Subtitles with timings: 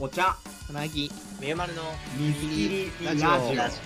[0.00, 0.36] お茶。
[0.64, 1.10] つなぎ。
[1.40, 1.82] みゆまるの
[2.16, 3.28] 水切りラジオ。
[3.28, 3.76] ラジオラジ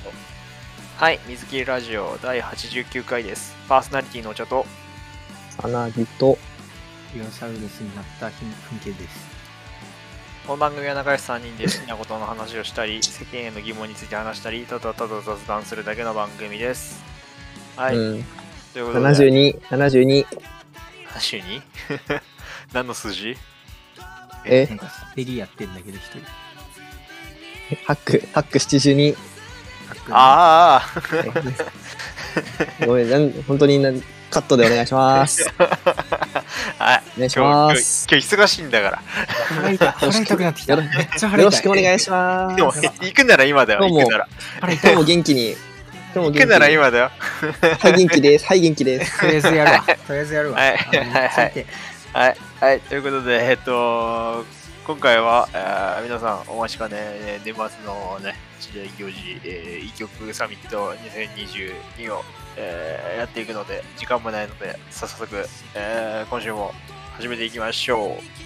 [0.98, 3.56] はい、水切りラジオ第89回です。
[3.66, 4.66] パーソナリティのお茶と、
[5.58, 6.36] さなぎと。
[7.14, 8.46] ティオサウルスになった風
[8.84, 9.26] 景です。
[10.46, 17.02] この番組は仲良し3人で好きなことの話をしたり、世間への疑問について話したり、ただただ雑談するだけの番組です。
[17.74, 18.24] はい、うん。
[18.74, 20.26] ということで、72 72
[21.08, 21.62] 72?
[22.74, 23.34] 何の数字？
[24.44, 24.66] え？
[24.66, 24.86] なんか
[25.16, 26.20] リやってんだけど一人。
[27.86, 29.16] ハックハック72
[30.10, 31.00] ああ、
[32.86, 35.48] ごめんなん本当になんカットでお願いします。
[36.78, 38.06] はい、お願いします。
[38.08, 39.02] 日、今日忙しいんだから。
[39.48, 40.76] 腹痛い腹痛くなってきた。
[40.76, 41.38] めっちゃ腹痛い。
[41.38, 42.56] よろしくお願いします。
[42.56, 44.28] でも、行くなら今だよ、行くなら。
[44.60, 44.92] 腹痛い。
[44.92, 45.50] 今日も元気に。
[45.50, 45.58] 今
[46.14, 46.40] 日も元気に。
[46.40, 47.10] 行くなら今だよ。
[47.78, 48.46] はい元気です。
[48.46, 49.20] はい元気です。
[49.20, 49.80] とりあえずやるわ。
[49.82, 50.58] とりあえずやるわ。
[50.58, 51.66] はいはい
[52.14, 54.44] はい、はい、ということで、えっと、
[54.86, 62.22] 今回は、えー皆さんお待ちかね、えー年末のね、一大行事、えー、医局サミット2022を、
[62.56, 66.70] えーやっていくので、時間もないので、早速、えー今週も
[67.16, 68.42] 始めていきましょう。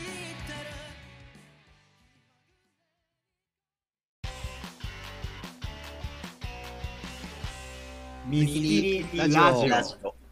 [8.31, 10.26] 水切りラジオ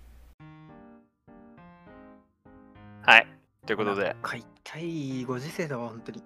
[3.67, 6.23] ということで、買いたいご時世だわ本当に。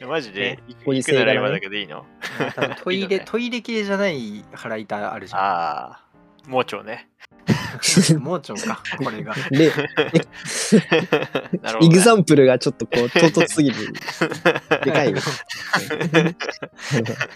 [0.06, 2.04] マジで、行ご時くなら今だけでいいの？
[2.82, 5.40] トイレ トイレ系じゃない腹痛あるじゃん。
[5.40, 5.44] あ
[5.92, 6.00] あ、
[6.46, 7.08] 盲腸ね。
[8.18, 9.34] 盲腸かこれが。
[9.50, 9.70] で。
[11.80, 13.76] イグザンプルがちょっとこう唐突すぎる
[14.84, 15.16] でかいよ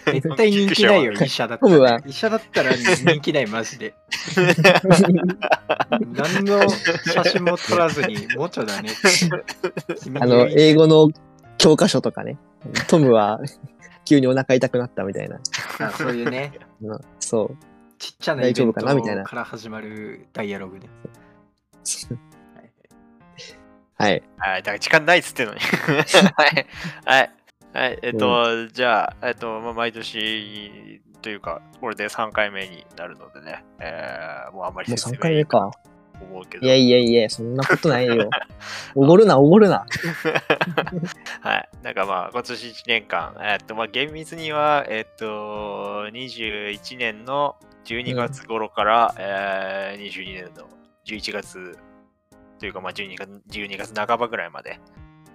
[0.05, 2.01] 絶対人気ないよ医者だったら。
[2.05, 3.95] 医者だったら人気ないマジで。
[6.01, 8.89] 何の写真も撮らずに、もうちょだね。
[10.19, 11.09] あの英語の
[11.57, 12.37] 教科書とかね。
[12.87, 13.39] トムは
[14.05, 15.39] 急にお腹痛くなったみたいな。
[15.79, 16.51] あそういうね、
[16.81, 17.57] うんそう
[18.01, 18.95] ちっちゃなイベン大丈夫かな？
[18.95, 20.89] みたいなトから始まるダイアログね。
[23.95, 25.59] はいはい、だから時間ないっつってんのに。
[26.35, 26.67] はい。
[27.05, 27.31] はい。
[27.71, 27.99] はい。
[28.01, 35.69] えっと、じゃあ、えっと、まあ、毎年というか、これで3回目になるのでね、えー、もうあんまりもう3説明回目か
[36.19, 36.65] 思うけど。
[36.65, 38.27] いやいやいやそんなことないよ
[38.95, 39.85] おごるなおごるな
[41.41, 41.69] はい。
[41.83, 47.55] なんかまあ、今年1年間、えっと、まあ、厳密には、えっと、21年の
[47.85, 50.67] 12月頃から、えー、22年の
[51.05, 51.77] 11月
[52.59, 54.79] というか、まあ、12月、12月半ばぐらいまで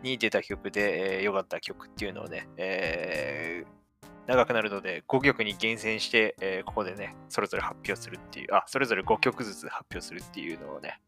[0.02, 3.76] に出た曲で、えー良かった曲っていうのをね、えー
[4.26, 11.00] 長くなるので5曲に厳選して、えーここでね、それぞれ発表するっていう、あ、それぞれ5曲ずつ発表するっていうのをね、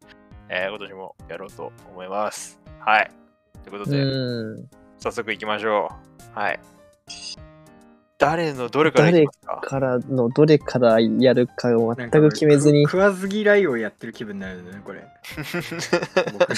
[0.49, 2.59] えー今年もやろうと思います。
[2.79, 3.11] はい。
[3.63, 5.89] ということうで、早速行きましょ
[6.35, 6.39] う。
[6.39, 6.59] はい。
[8.19, 9.61] 誰のどれからいきますか？
[9.61, 12.83] からのどれからやるかを全く決めずに。
[12.83, 15.07] 食わず嫌いをやってる気分になるね、これ。
[16.37, 16.53] 僕。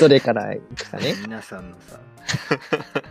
[0.00, 1.14] どれからいくかね。
[1.22, 2.00] 皆さんのさ。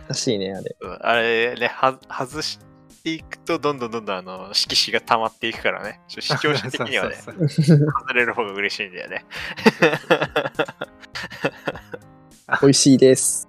[0.08, 2.58] 難しいねあれうんあれね、は外し
[3.02, 9.24] ていくと、どんどんどんどんあの色紙が溜まっていくからね、ちょ視聴者的にはね、 外れる方が嬉しいんだよね。
[12.60, 13.45] 美味しいです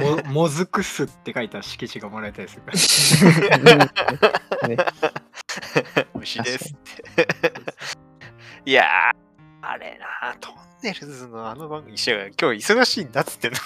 [0.00, 2.70] ももずくすって書いた色紙がもらえたりするか
[3.58, 4.68] ら。
[4.68, 4.76] ね
[6.14, 6.76] 美味しいですっ
[7.14, 7.28] て。
[8.64, 8.86] いやー、
[9.62, 13.58] あれな、トンネルズのあの番組、今日忙しいんだっつってんの。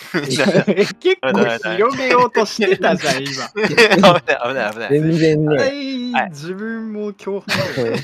[1.01, 3.49] 結構広げようとしてたじゃん、今。
[3.57, 4.89] 危ない危ない危ない。
[4.91, 5.57] 全然ね。
[5.57, 6.13] はい。
[6.13, 6.31] はい。
[6.31, 7.99] 自分も共犯もうもう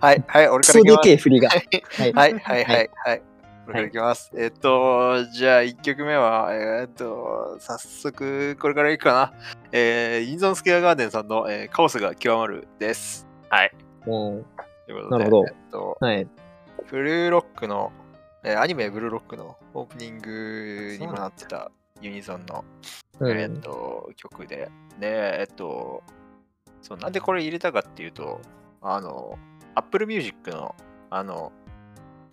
[0.00, 1.02] はい、はい、俺クソでから行きます。
[1.02, 1.48] けえ振りが。
[1.48, 1.62] はい。
[1.98, 2.12] はい。
[2.12, 2.64] はい。
[3.04, 3.22] はい。
[3.66, 4.30] これからいきます。
[4.36, 9.32] えっと、じゃあ1曲目は、えっと、早速、これからいくかな。
[9.72, 13.26] えー、インゾンスケアガーデンさんの、えーカオスが極まるです。
[13.50, 13.72] はい。
[14.06, 14.44] うん
[14.86, 16.28] ということで、なるほどえっと、はい
[16.88, 17.90] ブルーロックの、
[18.44, 22.64] えーアニメブルーロックのオープニングにもなってたユニゾンの、
[23.18, 24.70] うえっんと、曲で、
[25.00, 26.04] で、えっと、
[26.82, 28.40] そう、なんでこれ入れたかっていうと、
[28.80, 29.36] あの、
[29.74, 30.76] Apple Music の、
[31.10, 31.50] あの、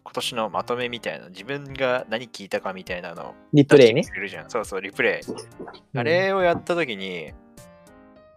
[0.04, 4.04] 今年のまとめみたいな、自分が何聞いたかみたいなのをリプレイね。
[4.50, 5.98] そうそう、リプレイ。
[5.98, 7.32] あれをやったときに、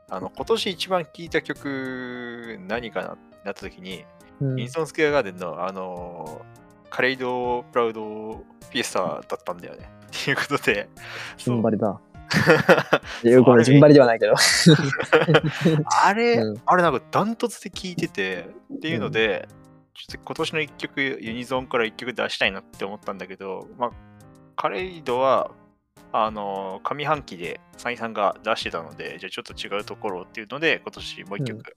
[0.09, 4.05] あの、今年一番聴いた曲何かななったときに、
[4.41, 4.61] うん。
[4.61, 6.43] インソンスクエアガーデンの、あの
[6.91, 9.91] カレイド・プラウド・フィエスタだったんだよね。
[10.07, 10.89] っていうことで、
[11.37, 12.01] 順張りだ。
[13.23, 14.35] いやごめん順張りではないけど。
[16.03, 16.61] あれ、うん。
[16.67, 19.49] あれなんかダントツで聞いてて、っていうので、
[19.97, 23.91] ちょっと今年の一曲、ユニゾンから一曲出したいなって思ったんだけど、まあ、
[24.57, 25.51] カレイドは
[26.13, 31.77] あの、上半期でサインさんが出してたので、じゃあちょっと違うところっていうので、今年もう一曲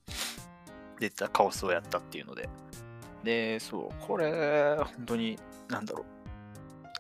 [1.00, 2.50] 出たカオスをやったっていうので。
[3.24, 5.38] で、そう、これ、本当に、
[5.68, 6.06] なんだろ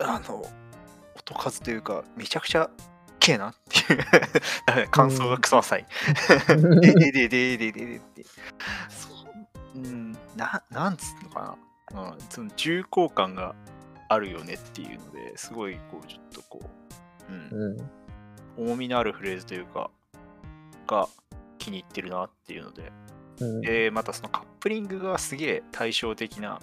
[0.01, 0.03] う。
[0.03, 0.45] あの、
[1.15, 2.69] 音数というか、めちゃくちゃ
[3.19, 5.85] けえなっていう 感想がクソ浅い。
[6.81, 8.25] でででででででって。
[8.89, 9.09] そ
[9.75, 10.08] う、うん、
[10.39, 11.57] な、なんつうのか
[11.91, 12.01] な。
[12.11, 13.55] うん、その重厚感が
[14.09, 16.59] あるよねっていうのですごいこうちょっとこ
[17.29, 18.67] う、うん、うん。
[18.69, 19.89] 重みのあるフレーズというか
[20.87, 21.07] が
[21.57, 22.91] 気に入ってるなっていうので。
[23.39, 23.61] うん。
[23.61, 26.59] でまたそのカップリングがすげえ対照的な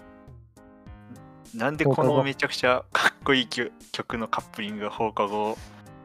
[1.55, 5.57] なんでこのめちゃくちゃかっこいい曲曲のカップリングが放課後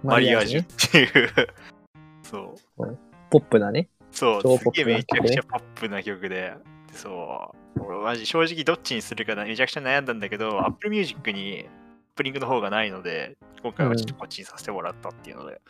[0.03, 0.61] マリアージュ？
[0.61, 1.29] ねっていう。
[2.23, 2.97] そう。
[3.29, 3.89] ポップなね。
[4.11, 6.53] そう、す超ポップなげえめちゃくちゃポップな曲で、
[6.91, 11.67] そう、俺マジ正直どっちにするかなめちゃくちゃ悩んだんだけど、Apple Music に
[12.15, 15.61] プリングの方がないので、今回はちょっとこっちにさせてもらったっていうので、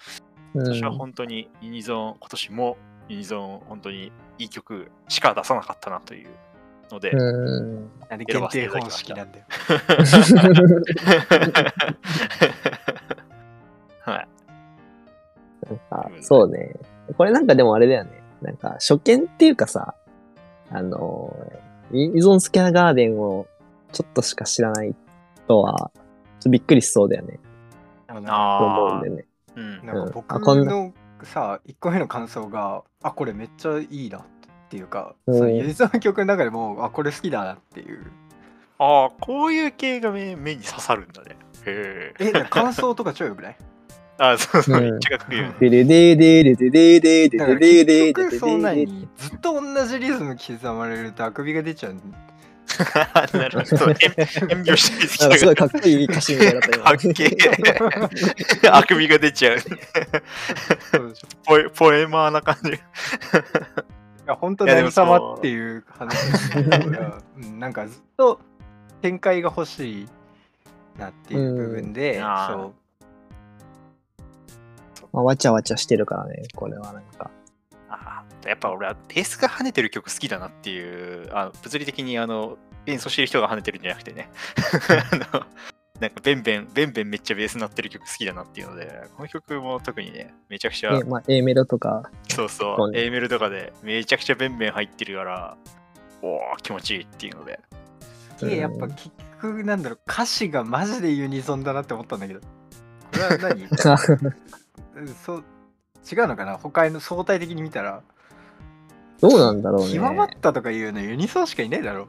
[0.56, 0.62] うん。
[0.64, 2.78] 私は本当にユニゾン、今年も
[3.10, 6.30] ユニゾン、本当にいい曲しか出さなかったなという
[6.90, 7.90] ので、うん。
[8.10, 9.46] なんで限定方式なんだよ。
[14.02, 14.28] はい。
[15.70, 16.74] なんか、そうね。
[17.18, 18.12] これなんかでもあれだよね。
[18.42, 19.96] なんか、初見っていうかさ、
[20.72, 23.48] あのー、依存スキャナガーデンを
[23.92, 24.96] ちょっとしか知らない
[25.46, 27.40] 人は、ちょっとびっくりしそうだよね。
[28.08, 29.26] あのと思うんあでね。
[29.56, 29.86] ーうん。
[29.86, 34.22] なんかうん僕のさ、1個目の感想が、あ、これめっちゃいいなっ
[34.70, 38.12] ていうか、うんそのユニゾンの曲の中でも、あ、これ好きだなっていう。
[38.80, 41.36] ああ、こういう系が目目に刺さるんだね。
[41.66, 42.32] へえ。
[42.34, 43.58] え、感想とか超よくない？
[44.24, 45.56] あ、そうそう、うんめっちゃかっこいいよね。
[45.60, 51.96] でででででででででだからででで結局そんなでにずっと同じリズム刻まれるとあくびが出ちゃう。
[53.34, 53.66] なるほど。
[53.66, 56.84] そう変変拍子してなんかすごいかっこいい歌詞みたいだったよ。
[56.84, 57.24] かっけ
[58.64, 58.70] え。
[58.70, 59.60] あくびが出ちゃう。
[59.60, 62.72] そうでしょポエポエマーな感じ。
[62.72, 62.74] い
[64.28, 66.16] や本当いやでも何様っていう話
[66.54, 68.40] なんだけどうんなんかずっと
[69.02, 70.08] 展開が欲しい
[71.00, 72.81] なっていう部分で、うんあーそう
[75.14, 77.32] まあわちゃわちゃしてるからね、これはなんか。
[77.90, 84.30] あーやっぱ俺はベースが跳ねてる曲好きだなっていう、あの物理的にあの演奏してる人が跳ねてるんじゃなくてね。
[85.12, 85.46] あの
[86.00, 95.58] なんかベンベン、ベンベンめっちゃベースになってる曲好きだなっていうので、この曲も特にね、めちゃくちゃね、まあ A メロとか、そうそう、A メロとかでめちゃくちゃベンベン入ってるから、
[96.24, 97.60] おー、気持ちいいっていうので。
[98.44, 102.46] いややっぱ結局なんだろう歌詞がマジでユニゾンだなって思ったんだけどこ
[103.18, 103.62] れは何？
[103.62, 103.70] う ん
[105.24, 105.44] そう
[106.12, 106.58] 違うのかな？
[106.58, 108.02] 他の相対的に見たら。
[109.22, 109.94] どうなんだろうね。
[109.94, 112.08] 極まったとか言うのユニゾンしかいないだろ。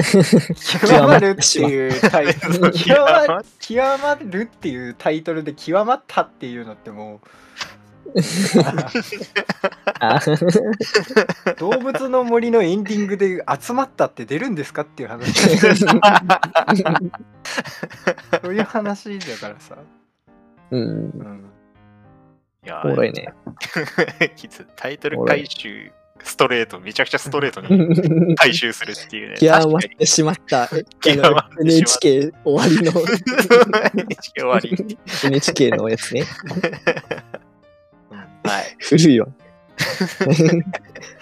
[0.00, 2.72] 極まるっていうタイトル。
[2.72, 7.20] 極ま極まるっていうタイトルで極まったっていうのっても
[10.00, 10.20] あう
[11.58, 15.30] 動物の森のエンディングで集まったって出るんですかっていう話。
[18.42, 19.76] そういう話だからさ、
[20.70, 20.80] うん。
[20.80, 21.44] うん、
[22.64, 23.32] いやおもろいね。
[24.76, 25.92] タイトル回収
[26.22, 29.36] ストレート、めちゃくちゃストレートに 回収するっていうね。
[29.38, 30.68] 極まってしまった。
[30.72, 32.92] え極まってしまった NHK 終わりの
[33.94, 34.98] NHK 終わり。
[35.24, 36.24] NHK のやつね。
[38.44, 38.76] はい。
[38.80, 39.32] 古いよ。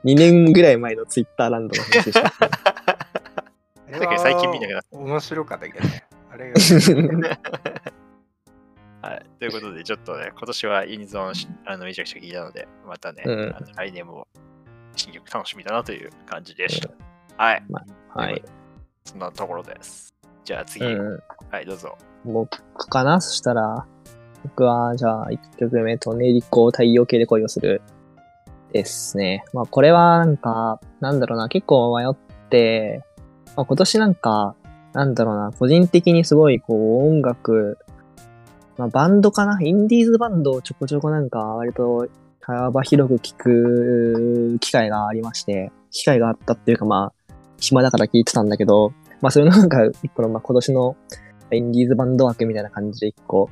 [0.04, 2.22] 2年ぐらい前のツイッターランドの話でした。
[2.22, 2.30] だ
[4.00, 6.04] けど最近見なくなっ面白かったけどね。
[6.30, 6.60] あれが
[9.08, 9.22] はい。
[9.38, 14.28] ということで、ちょっとね、 今年はユニゾンしあのめちゃくちゃ聞いたので、またね、うんあの来年も
[14.94, 16.90] 新曲楽しみだなという感じでした。
[17.38, 17.62] はい。
[18.14, 18.42] はい。
[19.04, 20.12] そんなところです。
[20.44, 21.22] じゃあ次、うん。
[21.50, 21.96] はい、どうぞ。
[22.24, 23.20] 僕かな？
[23.20, 23.86] そしたら、
[24.42, 27.80] 僕は、じゃあ、1曲目と、ねりこ太陽系で恋をする。
[28.72, 29.44] ですね。
[29.54, 32.14] まあ、これはなんか、なんだろうな、結構迷っ
[32.50, 33.02] て、
[33.56, 34.54] まあ、今年なんか、
[34.92, 37.78] なんだろうな、個人的にすごい、こう、音楽、
[38.78, 39.60] まあ、バンドかな？
[39.60, 42.08] インディーズバンドをちょこちょこなんか、割と
[42.40, 50.96] 幅広く聴く機会がありまして、機会があったっていうか、まあ、暇だから聴いてたんだけど、まあ、それのなんか、一個の、まあ、今年の
[51.50, 53.50] インディーズバンド枠みたいな感じで一個、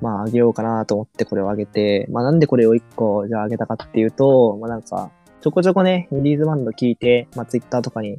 [0.00, 5.10] まあ、あげようかなと思ってこれをあげて、まあ、なんでこれを一個、じゃああげたかっていうと、まあ、なんか、
[5.42, 8.18] ちょこちょこね、インディーズバンド聞いて、まあ、ツイッターとかに、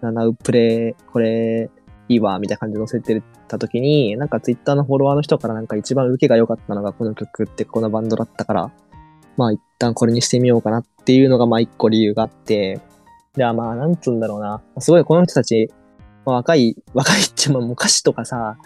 [0.00, 1.68] ナウプレイ、これ、
[2.12, 8.72] いいわ、みたいな感じで載せてた時に、なんかツイッターのフォロワーの人からなんか一番受けが良かったのがこの曲ってこのバンドだったから、
[9.36, 12.80] まあ一旦これにしてみようかなっていうのがまあ一個理由があって、
[13.34, 14.62] では、まあなんつうんだろうな。
[14.78, 15.70] すごいこの人たち、
[16.26, 18.56] まあ、若い、 若いって、まあもう歌詞とかさ、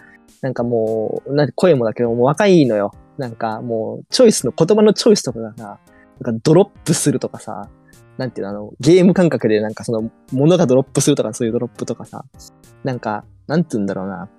[0.41, 2.91] なんかもう、なん声もだけど、もう若いのよ。
[3.17, 5.79] なんかもう、チョイスの、言葉のチョイスとかがさ、
[6.19, 7.69] なんかドロップするとかさ、
[8.17, 12.25] なんていうの、あの、ゲーム感覚でなんかその、物がドロップするとか、そういうドロップとかさ、
[12.83, 14.29] なんか、なんて言うんだろうな。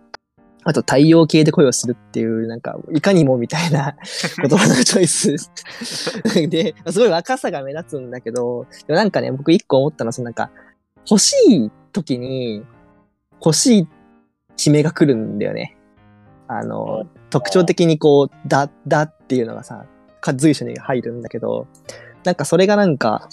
[0.65, 3.97] あと、太陽系で声をするっていう、なんか、いかにもみたいな
[4.43, 5.51] 言葉のチョイス
[6.49, 10.51] で、すごい若さが目立つんだけど、でもなんかね、僕一個思ったのは、そのなんか、
[11.11, 12.65] 欲しい時に、
[13.43, 13.89] 欲しい
[14.57, 15.77] 決めが来るんだよね。
[16.49, 19.87] あの、特徴的にこう、だ、だっていうのがさ、
[20.21, 21.67] か随所に入るんだけど、
[22.25, 23.29] なんかそれがなんか、あ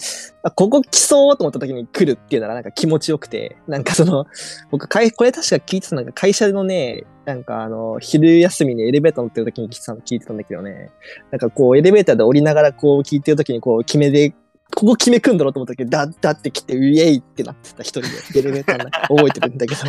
[0.51, 4.25] ここ来そうと思った時に来るっていうのがなんか気持ちよくて、なんかその、
[4.69, 10.91] 僕、これ確か聞いてたのが会社のね、なんかあの、昼休みにエレベーター乗ってる時に聞いてたんだけどね、
[11.31, 14.35] なんかこうエレベーターで降りながらこう聞いてる時にこう決めで、
[14.75, 19.81] ここ決めくんだろうと思った時に、だ、だって来て、ウェイってなってた一人で、エレベーターの中 覚えてるんだけど。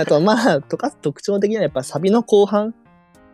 [0.00, 2.74] あと、まあ、とか、特徴的にはやっぱサビの後半、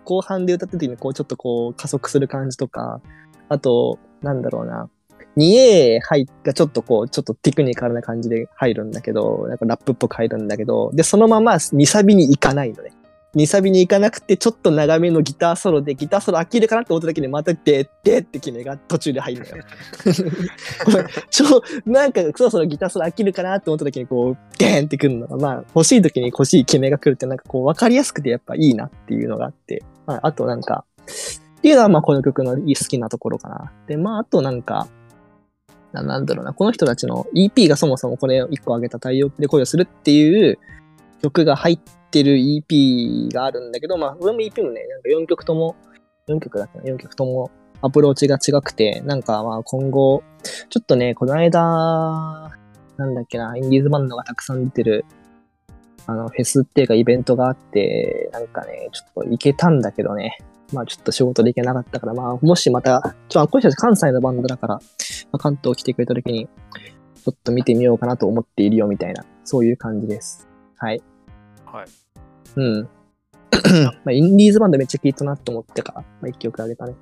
[0.05, 3.01] 後半で歌ってる時にこうちょっとこう加速する感じとか、
[3.49, 4.89] あと、なんだろうな。
[5.37, 12.93] 2A 入がちょっとこう、ちょっとテクニカルな感じで入るんだけど、なんかラップっぽく入るんだけど、で、そのまま2サビに行かないのね。
[13.37, 19.65] 2サビに行かなくて、ちょっと長めのギターソロで、ギターソロ飽きるかなって思った時に、また、でってって決めが途中で入るのよ。
[21.29, 30.87] ちょ、なんか、そろそろギターソロ飽きるかなって思った時に、こう、ゲーンってくるのが、まあ、欲しい時に欲しい決めが来るって、なんかこう、わかりやすくてやっぱいいなっていうのがあって、まあ、あとなんか、
[31.59, 33.73] っていうのは、まあ、この曲の好きなところかな。
[33.87, 34.89] で、まあ、あとなんか、
[35.93, 40.59] ななんだろうな、この人たちの EP がそもそもこれを1個上げた太陽で恋をするっていう
[41.23, 41.79] 曲が入っ
[42.11, 45.77] てる EP があるんだけど、まあ、これも EP もね、なんか4曲とも、
[46.29, 47.51] 4曲だっけな、4曲とも
[47.83, 50.23] アプローチが違くて、なんかまあ今後、
[50.71, 52.51] ちょっとね、この間、
[52.97, 55.05] なんだっけな、インディーズバンドがたくさん出てる、
[56.07, 60.39] あの、フェスっていうかイベントがあって、なんかね、ちょっと行けたんだけどね、
[60.73, 64.81] まあちょっと仕事で行けなかったから、まあもしまた、ちょ、あこの人たち関西のバンドだから、
[65.37, 70.49] まあ、関東来てくれた時に、ちょっと見てみようかなと思っているよみたいな、そういう感じです。
[70.79, 71.03] はい。
[71.67, 71.87] はい。
[72.57, 72.89] うん。
[74.05, 76.95] まあ、インディーズバンドめっちゃ聴いたなって思ってから、まあ、一曲あげたね。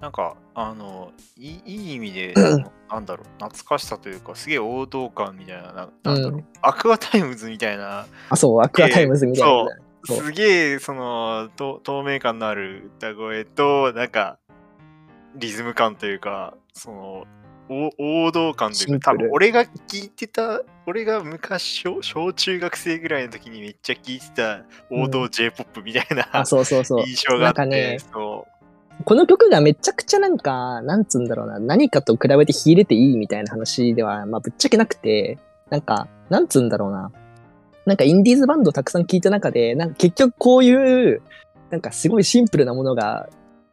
[0.00, 2.34] なんか、あの、いい意味で、
[2.90, 9.70] なんだろう、懐かしさというか、すげえ王道感みたいな、ななんだろう、うん Aqua Timez みたいな、あ、そう、 Aqua Timez みたいな。
[10.04, 14.38] すげえ、その、と透明感のある歌声と、なんか、
[15.36, 17.26] リズム感というか、その、お
[17.98, 27.06] 王道感というか、多分俺が聞いてた、俺が昔小、小中学生ぐらいの時にめっちゃ聞いてた王道うん J-POP みたいな、あ、そうそうそう。
[27.06, 28.46] 印象があって、ねそ
[29.04, 35.38] この曲がめちゃくちゃなんか、なんつうんだろうな、何かと比べて秀でていいみたいな話では、まあぶっちゃけなくて、
[35.70, 37.10] なんか、なんつうんだろうな。
[37.84, 41.22] なんかインディーズバンドをたくさん聴いた中で、なんか結局こういう、
[41.70, 43.28] なんかすごいシンプルなものが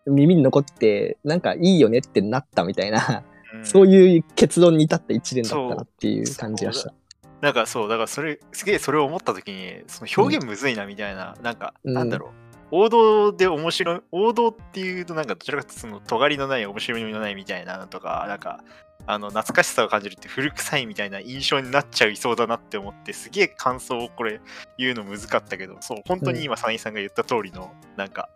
[0.07, 3.28] 耳に残って、なんかいいよねってなったみたいな、う、ん
[3.63, 6.93] そういう結論に至った一連だったなっていう感じがした。
[7.41, 12.29] なんかそう、だからそれ、すげえそれを思った時に、その表現むずいなみたいな、なんか、うんなんだろう。
[12.71, 18.63] 王道で面白い、王道っていうとなんかどちらかとその尖りのない面白みのないみたいなのとか、なんか、
[19.05, 24.41] あの懐かしさを感じるって古臭いみたいな印象になっちゃいそうだなって思って、すげえ感想をこれ
[24.77, 28.29] 言うの難かったけど、そう、本当に今、サニーさんが言った通りの、なんか、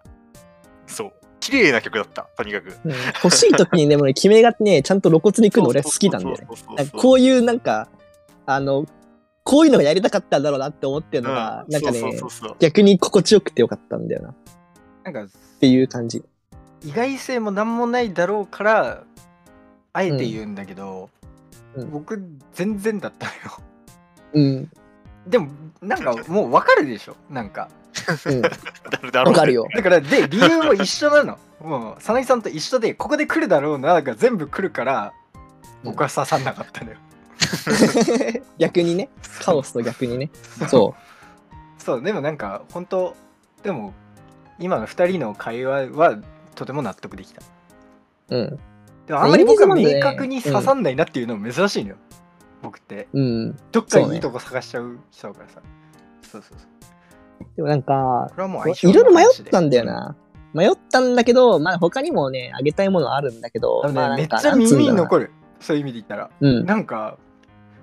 [0.87, 2.77] そう、綺麗な曲だった、とにかく。
[2.85, 2.91] うん
[3.23, 6.47] 欲しい時にでもね、 決めがね、ちゃんと露骨に来るの俺好きなんだよね。
[6.95, 7.89] こういうなんか、
[8.45, 8.85] あの、
[9.43, 12.01] こういうのがやりたかったんだろうなって思ってるのが、なんかね
[12.59, 14.29] 逆に心地よくてよかったんだよな。
[14.29, 14.33] っ
[15.03, 16.23] なんかていう感じ。
[16.85, 19.03] 意外性も何もないだろうから
[19.91, 21.09] あえて言うんだけど、
[21.75, 22.23] うん僕
[22.53, 23.39] 全然だったのよ
[24.33, 24.71] うん。
[25.27, 25.47] でも
[25.81, 27.15] なんかもう分かるでしょ？
[27.29, 27.69] なんか。
[28.25, 28.41] うん。
[28.41, 29.33] 誰だろう。
[29.33, 29.67] わかるよ。
[29.73, 31.37] だからで理由も一緒なの。
[31.61, 35.13] もう佐々木さんと一緒でここで来るだろうなが全部来るから
[35.83, 36.97] 僕は刺さんなかったのよ、
[38.59, 39.09] 逆にね、
[39.41, 40.29] カオスと逆にね。
[40.69, 40.93] そ
[41.77, 42.01] そう。
[42.01, 43.15] でもなんか本当
[43.63, 43.93] でも
[44.59, 46.17] 今の2人の会話は
[46.55, 47.41] とても納得できた。
[48.29, 48.37] う。
[48.37, 48.59] うん。
[49.07, 51.95] でもあんまり僕は明確に刺さんないなっていうのも珍しいのよ、
[52.63, 53.57] 僕ってうん。
[53.71, 55.61] どっかいいとこ探しちゃう人だからさ
[56.23, 56.73] そうそうそう
[57.55, 58.31] でもなんか、
[58.83, 60.15] いろいろ迷ったんだよな。
[60.53, 64.93] 迷ったんだけど、まあ他にもね、あげたいものあるんだけど、ねまあめっちゃ耳にる。
[64.93, 66.65] 残るそういう意味で言ったらうん。
[66.65, 67.17] なんか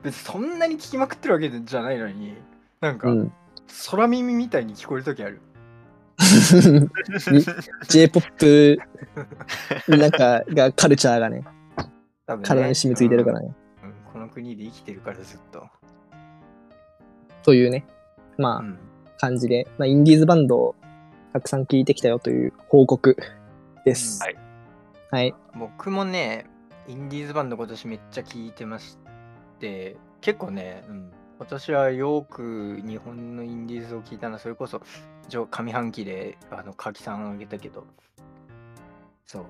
[0.02, 2.34] 別にそんなに聞きまくってるわけじゃないのに
[2.80, 3.32] なんか、うん。
[3.90, 5.40] 空耳みたいに聞こえる時ある
[7.88, 8.78] J-POP
[9.88, 11.44] なんかがカルチャーがね
[12.42, 13.54] 体に染みついてるからね。
[14.20, 15.66] の国で生きてるからずっと、
[17.42, 17.86] というね。
[18.38, 18.78] まあ、うん
[19.20, 20.74] 感じで、まあ、インディーズバンドを
[21.34, 23.16] たくさん聴いてきたよという報告
[23.84, 24.22] です。
[24.22, 24.36] はい。
[25.10, 25.34] はい。
[25.54, 26.46] 僕もね、
[26.88, 28.96] インディーズバンド今年めっちゃ聞いてまし
[29.58, 34.80] て、結構ね、うん、今年はよく日本のインディーズを聞いたのは、それこそ
[35.28, 37.84] 上上半期であの柿さんあげたけど、
[39.26, 39.44] そう、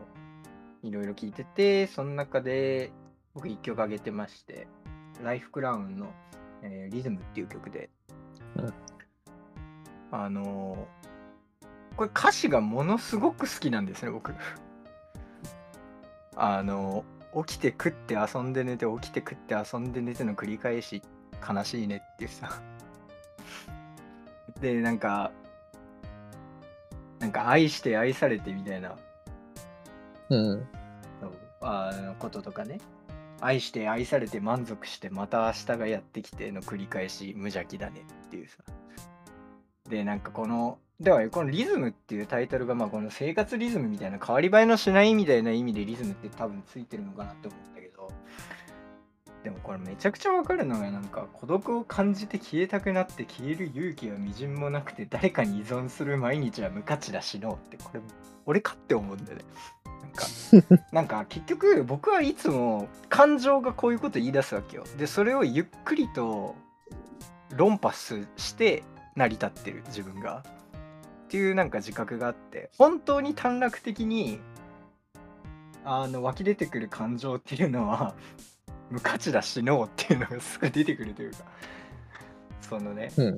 [0.83, 2.91] いろいろ聞いてて、その中で
[3.35, 4.67] 僕一曲あげてまして、
[5.23, 6.13] ライフクラウンの、
[6.63, 7.91] えーリズムっていう曲で、
[8.57, 8.75] うん。
[10.11, 11.01] あのー
[11.97, 14.35] これ歌詞がものすごく好きなんですね、僕。
[16.35, 17.05] あの
[17.47, 21.03] 起きて食って遊んで寝て起きて食って遊んで寝ての繰り返し
[21.47, 22.49] 悲しいねっていうさ。
[24.63, 25.31] でなんか
[27.19, 28.97] なんか愛して愛されてみたいな。
[30.31, 30.69] うん。
[31.61, 32.81] あのこととかね
[33.41, 38.57] 愛して愛されて満足してまた明日がやってきての繰り返し無邪気だねっていうさ。
[39.89, 48.13] でなんかこのではこのリズムっていうタイトルがまあこの生活リズムみたいな変わり映えのしないみたいな意味でリズムって多分ついてるのかなって思ったけど
[49.43, 58.01] でもこれめちゃくちゃわかるのがなんか孤独を感じて消えたくなって消える勇気はみじんもなくて誰かに依存する毎日は無価値だ死のうってこれ
[58.45, 59.45] 俺かって思うんだよね。
[60.03, 60.27] なんか
[60.93, 64.85] なんか結局僕はいつも感情がこういうこと言い出すわけよ。
[64.99, 66.55] でそれをゆっくりと
[67.57, 68.83] 論破すして
[69.17, 70.45] 成り立ってる自分が。
[70.45, 74.41] っていうなんか自覚があって本当に短絡的に
[75.85, 78.17] あの湧き出てくる感情っていうのは
[78.91, 81.39] 無価値だ死のうっていうのがすぐ出てくるというか。
[82.61, 83.37] そのね、うん。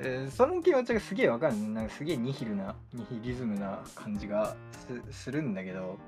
[0.00, 1.56] えーその気持ちがすげえわかる。
[1.56, 4.56] なんかすげえニヒルなニヒリズムな感じが
[5.10, 5.98] すするんだけど。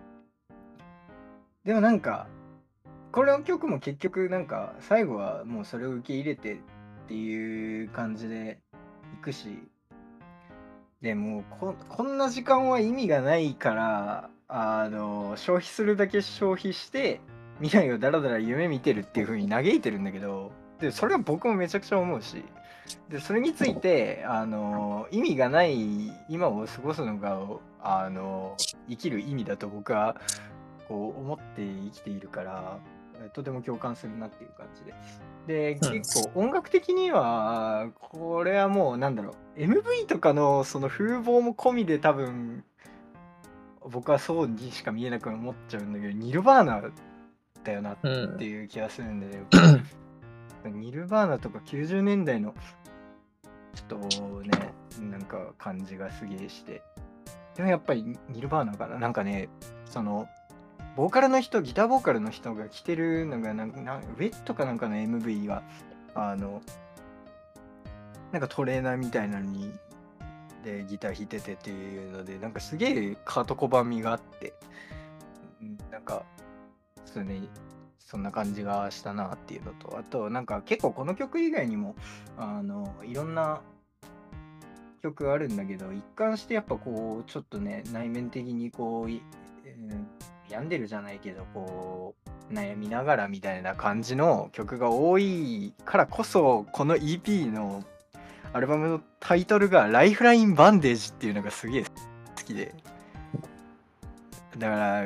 [1.65, 2.29] でもなんか
[3.13, 6.57] これの曲も結局なんか最後はもうそれを受け入れてっ
[7.09, 8.59] ていう感じで
[9.15, 9.59] いくし。
[11.01, 17.21] でもうここんな時間は意味がないからあの消費するだけ消費して
[17.61, 22.45] 未来をだらだら夢見てるっていう風に嘆いてるんだけどでそれは僕もめちゃくちゃ思うし
[23.09, 27.39] でそれについてあの意味がない今を過ごすのが
[27.83, 28.57] あの
[28.89, 30.17] 生きる意味だと僕は
[30.89, 32.79] こう思って生きているから
[33.21, 34.95] えとても共感するなっていう感じで。
[35.47, 42.65] でうん結構音楽的にはこれはもうなんだろう MV とかのその風貌も込みで多分
[43.91, 46.83] 僕はそうにしか見えなく思っちゃうんだけどニルバーナ
[47.69, 48.39] だよなっうん。
[48.39, 48.45] て。
[48.45, 49.43] いう気がするんで、ね、
[50.65, 52.55] ニルバーナとか90年代の
[53.75, 56.83] ちょっとねなんか感じがすげえして。
[57.55, 58.99] でもやっぱりニルバーナかな？
[58.99, 59.49] なんかね
[59.85, 60.29] その
[60.97, 65.63] ボーカルの人ギターボーカルの人が着てるのがなんなんウェットかなんかの MV が
[66.15, 66.63] あの
[68.33, 69.73] なんかトレーナーみたいなのに
[70.65, 74.55] でギター弾いててっていうのでなんかすげえカート小判味があって。
[75.61, 76.25] うんなんか
[77.13, 77.41] そうね
[77.99, 81.95] そんな感じがしたなっていうのとあとなんか結構この曲以外にも
[82.37, 83.61] あのいろんな
[85.03, 89.23] 曲あるんだけど一貫してやっぱこうちょっとね内面的にこうい、
[89.65, 90.07] うん
[90.51, 92.15] 病んでるじゃないけどこ
[92.51, 97.85] う悩みながらみたいな感じの曲が多いからこそこの EP の
[98.55, 101.91] アルバムのタイトルが「ライフラインバンデージ」っていうのがすげえ好
[102.45, 102.75] きで。
[104.57, 105.05] だから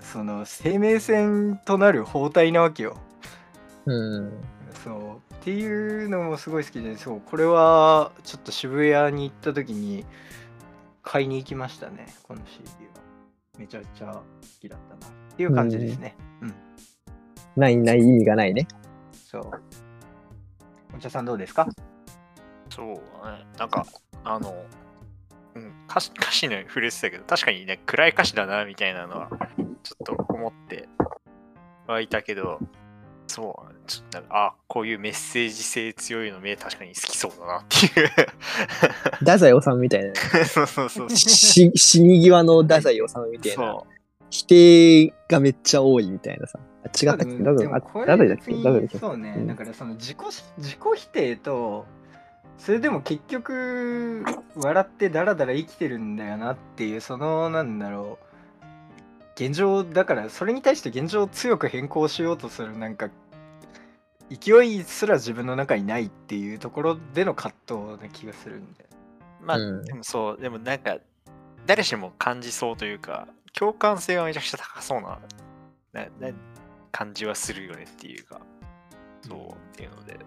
[0.00, 2.96] その生命線となる包帯なわけよ。
[3.86, 4.32] うん。
[4.84, 5.34] そう。
[5.34, 10.04] っていうのもすごい好きでそうこれはちょっと渋谷に行った時に
[11.02, 12.06] 買いに行きましたね。
[12.22, 13.02] この CD は
[13.58, 14.22] めちゃくちゃ好
[14.60, 16.14] きだったなっていう感じですね。
[16.42, 16.54] うん、
[17.56, 18.68] ないない意味がないね。
[19.12, 19.50] そう。
[20.94, 21.66] お茶さんどうですか？
[22.68, 22.86] そう
[23.24, 23.46] だね。
[23.58, 23.86] なんか、
[24.24, 24.54] あの、
[25.54, 29.30] うん、歌詞歌詞に触れてたけど、確かにね、暗い歌詞だな、みたいなのは、
[29.82, 30.88] ちょっと思って
[31.86, 32.58] はいたけど、
[33.26, 38.08] そう、ちょっとなんか、あ、こういうメッセージ性強いの目、確かに好きそうだなっていう。
[39.20, 40.14] 太宰治みたいなね。
[40.44, 41.10] そうそうそう。
[41.10, 43.56] し死に際の太宰治みたいな。
[43.56, 43.86] そ
[44.30, 46.58] 否定がめっちゃ多いみたいなさ。
[46.84, 47.36] あ違ったっけ？
[47.42, 47.66] だっけ？
[47.66, 48.98] 別にダブルだっけ？
[48.98, 50.18] そうね、うんだからその自己
[50.58, 51.84] 自己否定と
[52.58, 54.24] それでも結局
[54.56, 58.29] 笑ってダラダラ生きてるんだよなっていうそのなんだろう
[59.40, 63.08] 現状だからそれに対して現状を強く変更しようとするなんか
[64.30, 69.44] 勢いすら自分の中にないっていうところでの葛藤な気がするんでう。
[69.44, 70.98] まあ、うんでもそう、でもなんか、
[71.66, 75.18] 誰しも感じそうというか、共感性がめちゃくちゃ高そうな
[75.92, 76.32] なな
[76.92, 78.40] 感じはするよねっていうか、
[79.22, 80.18] そうっていうので、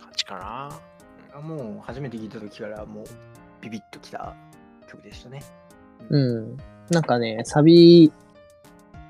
[0.00, 0.80] 感じかな。
[1.34, 3.04] あもう初めて聞いた時からもう
[3.60, 4.34] ビビッときた
[4.88, 5.42] 曲でしたね。
[6.10, 6.56] うん。
[6.90, 8.12] なんかね、サビ、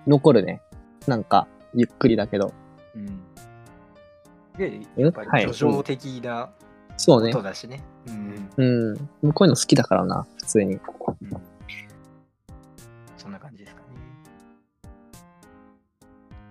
[0.06, 0.60] 残るね。
[1.06, 2.52] なんか、ゆっくりだけど。
[2.94, 3.06] うん。
[4.56, 6.50] で、えやっぱはいり叙情的な
[6.96, 7.42] そうね音。
[7.42, 7.82] だしね。
[8.08, 8.50] うん。
[8.56, 9.32] うん。
[9.32, 10.74] こういうの好きだからな、普通に。
[10.74, 10.80] うん
[13.16, 13.86] そんな感じですかね。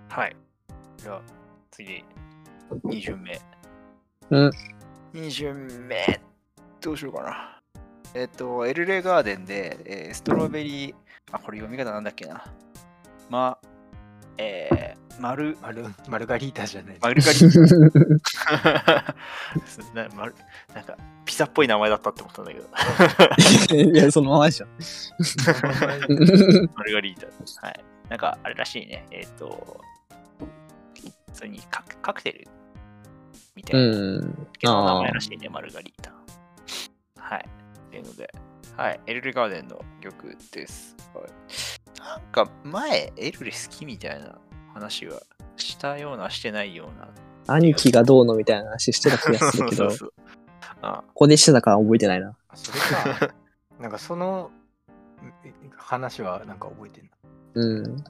[0.08, 0.36] はい。
[0.96, 1.22] じゃあ、
[1.70, 2.04] 次、
[2.84, 3.40] 2巡目。
[4.30, 4.50] うん。
[5.14, 6.20] 2巡目、
[6.80, 7.57] どうしようかな。
[8.14, 10.94] えっ、と、エルレガーデンで、えーストロベリー、
[11.32, 12.44] あ、これ読み方なんだっけな。
[13.28, 13.58] ま、
[14.38, 16.98] えー、マル、マルマルガリータじゃない。
[17.00, 18.20] マルガリー
[18.54, 19.14] タ
[20.08, 20.34] なマル
[20.74, 22.66] なんか、ピザっぽい名前だったって思ったんだけど。
[23.92, 24.66] いや、そのままでしょ。
[26.74, 27.66] マルガリータ。
[27.66, 27.84] はい。
[28.08, 29.06] なんか、あれらしいね。
[29.10, 29.80] えっ、と、
[30.94, 32.48] 普通にカクカクテル
[33.54, 33.86] みたいな。
[33.86, 33.90] う
[34.20, 34.48] ん。
[34.62, 36.12] 名前らしいね、マルガリータ。
[37.18, 37.57] はい。
[37.88, 38.30] っていうので、
[38.76, 39.00] はい。
[39.06, 40.94] エルレガーデンの曲です。
[41.14, 44.38] はい、なんか、前、エルレ好きみたいな
[44.72, 45.20] 話は
[45.56, 47.08] したような、してないような。
[47.54, 50.12] 兄貴がどうのみたいな話してた気がするけど、こ そうそう
[50.82, 52.36] あこでしてたから覚えてないな。
[52.48, 53.34] あそれか。
[53.80, 54.50] なんかその
[55.44, 57.10] え話はなんか覚えてんな。
[57.54, 58.04] うん。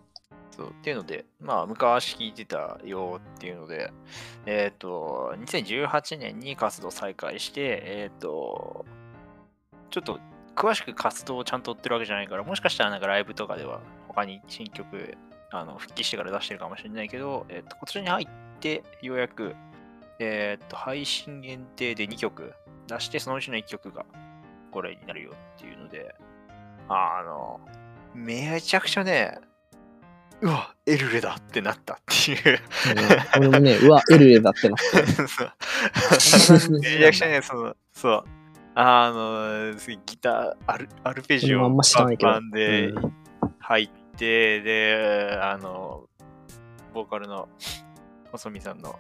[0.51, 3.93] そうっていうので、まあ、昔聞いてたよっていうので、
[4.45, 8.85] えっ、と、2018年に活動再開して、えっ、と、
[9.91, 10.21] ちょっと
[10.55, 15.17] 詳しく活動をちゃんと追ってるわけじゃないから、もしかしたらなんかライブとかでは他に新曲
[15.51, 18.29] あの復帰してから出してるかもしれないけど、えっ、と、今年に入っ
[18.61, 19.55] てようやく、
[20.19, 22.53] えっ、と、配信限定で2曲
[22.87, 24.05] 出して、そのうちの1曲が
[24.73, 26.15] これになるよっていうので、
[26.89, 27.61] あの、
[28.15, 29.39] めちゃくちゃね、
[30.41, 32.59] うわ、エルレだってなったっていう。
[33.37, 34.77] うん俺もね、うわ、エルレだってな。
[35.27, 38.25] そう めちゃくちゃね、その、そう。
[38.81, 39.75] あの、
[40.07, 42.93] ギター、アルアルペジオバンで
[43.59, 46.05] 入って、で、あの、
[46.95, 47.49] ボーカルの
[48.31, 48.97] 細見さんの、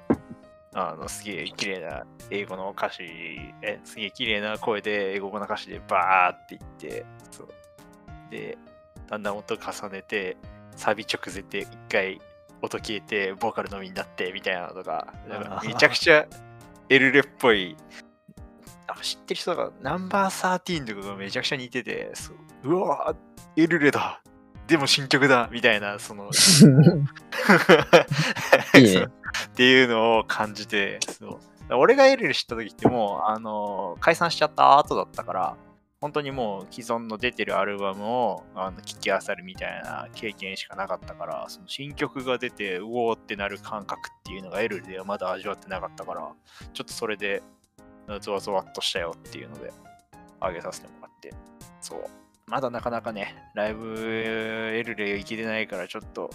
[0.74, 3.04] あの、すげえ綺麗な英語の歌詞、
[3.62, 7.48] え、すげえ綺麗な声で英語の歌詞でバーっていって、そう。
[8.32, 8.58] で、
[9.08, 10.36] だんだん音重ねて、
[10.74, 12.20] サビ直前で一回
[12.62, 16.26] 音消えて、ボーカルのみになってみたいなのとか、かめちゃくちゃ
[16.88, 17.76] エルレっぽい、
[18.88, 22.36] あ知ってる人がナンバー13とかがめちゃくちゃ似てて、そう。
[22.64, 23.14] うわ
[23.56, 24.22] エルレだ。
[24.66, 26.30] でも新曲だみたいな、その、
[28.76, 29.06] いいね。
[29.48, 31.38] っていうのを感じて、そう。
[31.74, 35.56] 俺がエルレ知った時ってもう、あの解散しちゃった後だったから、
[36.00, 46.30] 本当にもう既存の出てるアルバムをあの聞きあさるみたいな経験しかなかったから、その新曲が出て、うおーってなる感覚っていうのがエルレではまだ味わってなかったから、
[46.72, 47.42] ちょっとそれで、
[48.20, 49.72] ゾワゾワっとしたよっていうので、
[50.40, 51.32] 上げさせてもらって、
[51.80, 52.04] そう。
[52.46, 56.30] まだなかなかね、ライブエルレ行けてないから、ちょっと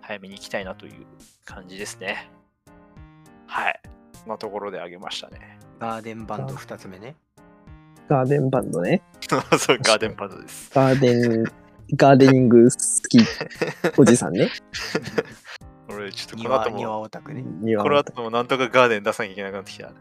[0.00, 1.06] 早めに行きたいなという
[1.44, 2.30] 感じですね。
[3.46, 3.80] はい。
[4.26, 5.58] のところで上げましたね。
[5.78, 7.16] ガーデンバンド2つ目ね。
[8.08, 9.02] ガーデンバンドね。
[9.28, 9.36] そ
[9.74, 10.70] う、ガーデンパンドです。
[10.74, 11.44] ガーデン、
[11.96, 12.76] ガーデニング好
[13.08, 13.18] き
[13.98, 14.50] おじさんね。
[15.94, 17.42] 俺、ちょっとこの後庭庭も、オタクね。
[17.60, 19.92] 庭この後もなんとかガーデン出さなきゃいけなくなってきた。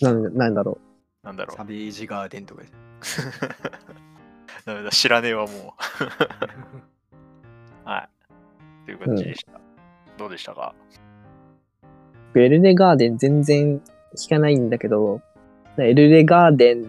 [0.00, 0.78] なんなんだろ
[1.22, 2.62] なんだろサベージガーデンとか。
[2.62, 2.66] う。
[4.64, 5.48] ダメだ、知らねえわ、もう。
[7.88, 8.08] は
[8.84, 8.86] い。
[8.86, 9.60] という感じでした。
[10.18, 10.74] どうでしたか？
[12.34, 12.40] う。
[12.40, 13.80] エルレガーデン全然
[14.16, 15.20] 聞かないんだけど、
[15.78, 16.84] エルレガーデンっ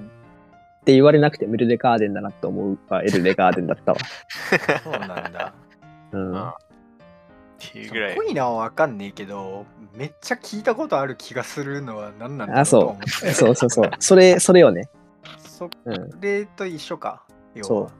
[0.85, 3.97] て言われなくてもエルレガーデンだなって思うはエルレガーデンだったわ。
[4.83, 5.53] そうなんだ。
[6.13, 6.31] うん。
[6.31, 6.53] うん
[7.69, 8.23] っていうぐらい濃。
[8.23, 13.09] いのはわかんねえけど、めっちゃ聞いたことある気がするのは何なんだろあそう。
[13.09, 13.91] そうそうそう。
[13.99, 14.89] それ、それよね。
[15.39, 16.19] そうん。
[16.19, 17.23] れと一緒か。
[17.55, 17.91] 要そうは。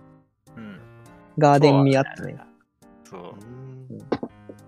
[0.58, 0.80] うん。
[1.38, 2.38] ガーデン味あったね。
[3.04, 3.94] そうう。
[3.96, 3.98] ん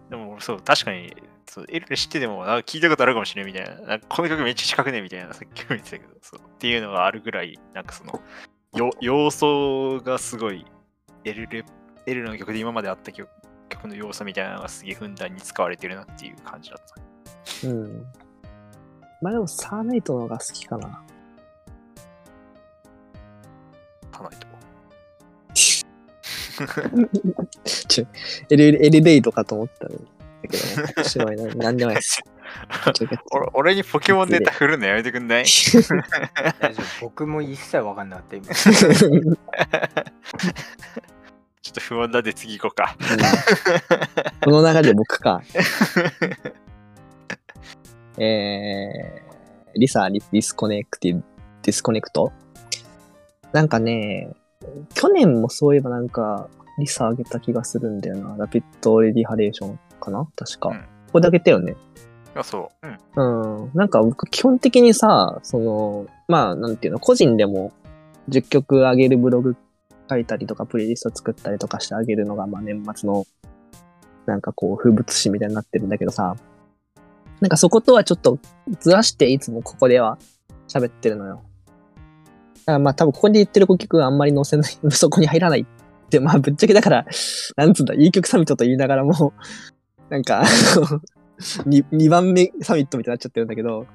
[0.10, 1.14] でも、そう、確かに、
[1.50, 3.72] そうエルレ知ってても、なんか聞いたことあるかもしれんみたいな。
[3.82, 6.40] なんかこの曲めっちゃ近くねみたいな、さっきも言ってたけど、そう。
[6.40, 8.22] っていうのがあるぐらい、なんかその、
[8.76, 10.66] よ要素がすごい、
[11.24, 11.66] エルレ、
[12.06, 13.30] エルレの曲で今まであった曲
[13.70, 16.84] 曲の要素みたいなのがすげえふんだんに使われてるなっていう感じだっ
[17.62, 17.68] た。
[17.68, 18.06] うん。
[19.22, 21.02] まあでも、サーナイトの方が好きかな。
[24.12, 24.48] かないと。
[27.88, 28.08] ちょ、
[28.50, 29.98] エレエレベイトかと思ったんだ
[30.50, 30.94] けどね。
[30.96, 32.24] 私はななんでもないです。
[33.32, 35.44] 俺俺にポケモンネタ振るのやめてくんない？
[35.44, 38.48] 大丈夫僕も一切わかんなかった今。
[41.66, 42.96] ちょっと不安だで次行こうか。
[44.44, 45.42] この中で僕か。
[48.20, 49.24] え
[49.76, 52.32] リサディスコネクティ、ディスコネクト？
[53.52, 54.30] なんかね、
[54.94, 58.36] 去年もそういえばなんか、リサあげた気がするんだよな。
[58.38, 60.28] ラピッドレディハレーションかな？
[60.36, 60.70] 確か。
[60.70, 61.76] うんこれだけだよね。
[62.36, 62.88] あ、そう。
[63.16, 63.64] うん。
[63.64, 63.72] うん。
[63.74, 67.72] なんか僕基本的にさ、その、まあなんていうの、個人でも
[68.30, 69.56] 10曲上げるブログ
[70.10, 73.26] 書いたりとか、プレイリスト作ったりとかしてあげるのが、まあ年末の、
[74.26, 76.36] なんかこう、風物詩みたいになってるんだけどさ、
[77.42, 78.40] なんかそことはちょっと
[78.80, 80.18] ずらしていつもここでは
[80.68, 81.44] 喋ってるのよ。
[82.66, 87.06] だからまあ多分ここで言ってる曲はあんまり載せない、 そこに入らないって、まあぶっちゃけだから、
[87.56, 89.34] なんつうんだ、いい曲サミットと言いながらも、
[90.10, 90.44] なんか、
[91.38, 93.86] 2, 2番目サミットみたいになっちゃってるんだけど、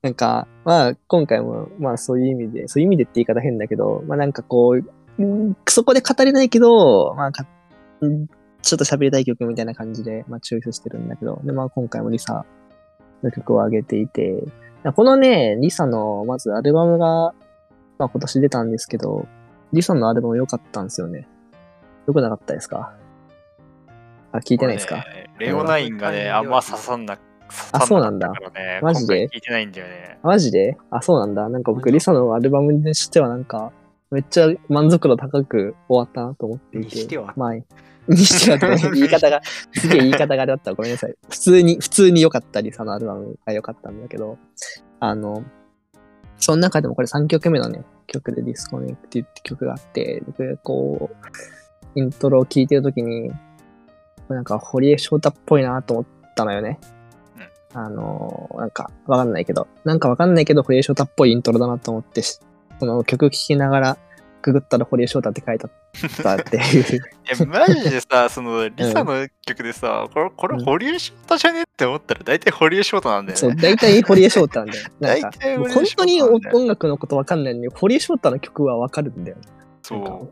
[0.00, 4.84] なんか、まあ、今回も、まあ、そういう意味で、そういう意味でって言い方変だけど、まあ、なんかこう、
[5.68, 7.46] そこで語れないけど、まあか、
[8.00, 8.26] うん
[8.62, 12.44] ちょっと喋りたい曲みたいな感じで、まあ、チョイスしてるんだけど、で、まあ、今回もリサ
[13.24, 14.44] の曲を上げていて、
[14.94, 17.34] このね、リサの、まずアルバムが、
[17.98, 19.26] まあ、今年出たんですけど、
[19.72, 21.26] リサのアルバム良かったんですよね。
[22.06, 22.94] 良くなかったですか？
[24.30, 28.32] あ、聞いてないですか、ねレオナインがね、あんま刺さんな、刺さあそうなんだ
[28.80, 29.26] マジで？
[29.26, 30.20] 聞いてないんだよね。
[30.22, 30.76] マジで？
[30.90, 31.48] あ、そうなんだ。
[31.48, 33.72] なんか僕、リサのアルバムにしてはなんか、
[34.12, 36.96] めっちゃ満足度高く終わったなと思っていて。
[36.96, 39.40] にしてはまあ、にしてはとかね言い方が、
[39.72, 41.14] すげえ言い方があれだったらごめんなさい。
[41.30, 44.38] 普通に、普通に良かったリサのアルバムが良かったんだけど、
[45.00, 45.42] あの、
[46.36, 53.32] その中でもこれ3曲目のね、曲でディスコネクティって曲があって、僕、こう、イントロを聴いてるときに、
[54.28, 56.78] なんか堀江晶太っぽいなと思ったのよね。
[57.74, 62.38] あのーなんか、わかんないけど、なんかわかんないけど、堀江晶太っぽいイントロだなと思ってし、
[62.82, 63.98] その曲聴きながら、
[64.42, 66.96] ググったら堀江晶太って書いてあったっていう。
[66.98, 73.62] いや、マジでさ、その、 LiSA の曲でさ、これ、これ、うん堀江晶太じゃねって思ったら、大体堀江晶太なんだよそう、ね。
[73.62, 74.88] 大体堀江晶太なんだよ。
[74.98, 79.36] なんか大体本当に音楽のことわかんないのに、堀江翔太の曲はわかるんだよ。
[79.82, 80.24] そう。
[80.24, 80.28] っ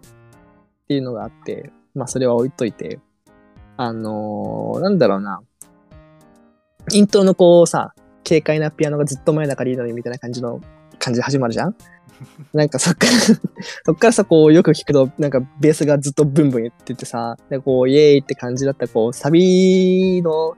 [0.89, 2.99] ていうのがあって、まあそれは置いといて、
[3.77, 5.41] あのーなんだろうな、
[6.91, 7.95] イントロのこうさ、
[8.29, 10.61] 軽快なピアノがずっと前だからいいのにみたいな感じの
[11.01, 11.75] 感じで始まるじゃん
[12.53, 13.13] なんかそっから
[13.85, 20.55] そっからさ、こうよく聞くと、なんかベースがずっとブンブン言っててさ、でこうイエーイって感じだったら、こうサビの、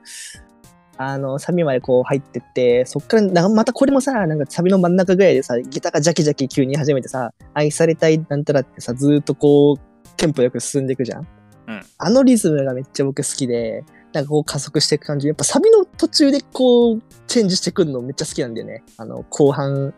[0.97, 9.77] あの、サビまでこう入ってって、そっからな、またこれもさ、なんかサビの真ん中ぐらいでさ、ギターがジャキジャキ急に始めてさ、愛されたいなんたらってさ、ずーっとこう、
[10.17, 11.27] テンポよく進んでいくじゃん。
[11.65, 15.27] うんあのリズムがめっちゃ僕好きで、なんかこう加速していく感じ。
[15.27, 18.83] やっぱサビの途中でこう、チェンジしてくるのめっちゃ好きなんだよね。
[18.97, 19.93] あの、後半、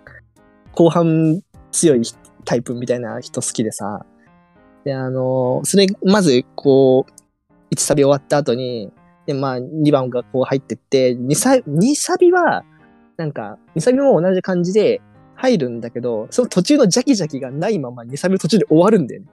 [0.74, 1.42] 後半
[1.76, 2.02] 強い
[2.46, 4.06] タイプみたいな人好きでさ。
[4.84, 8.92] で、あの、それ、まずこう、1サビ終わった後に、
[9.26, 12.64] で、まあ、2番がこう入ってって、2サ二サビは、
[13.18, 15.02] なんか、2サビも同じ感じで
[15.36, 19.28] 入るんだけど、その途中のジャキジャキがないまま2サビの途中で終わるんだよね。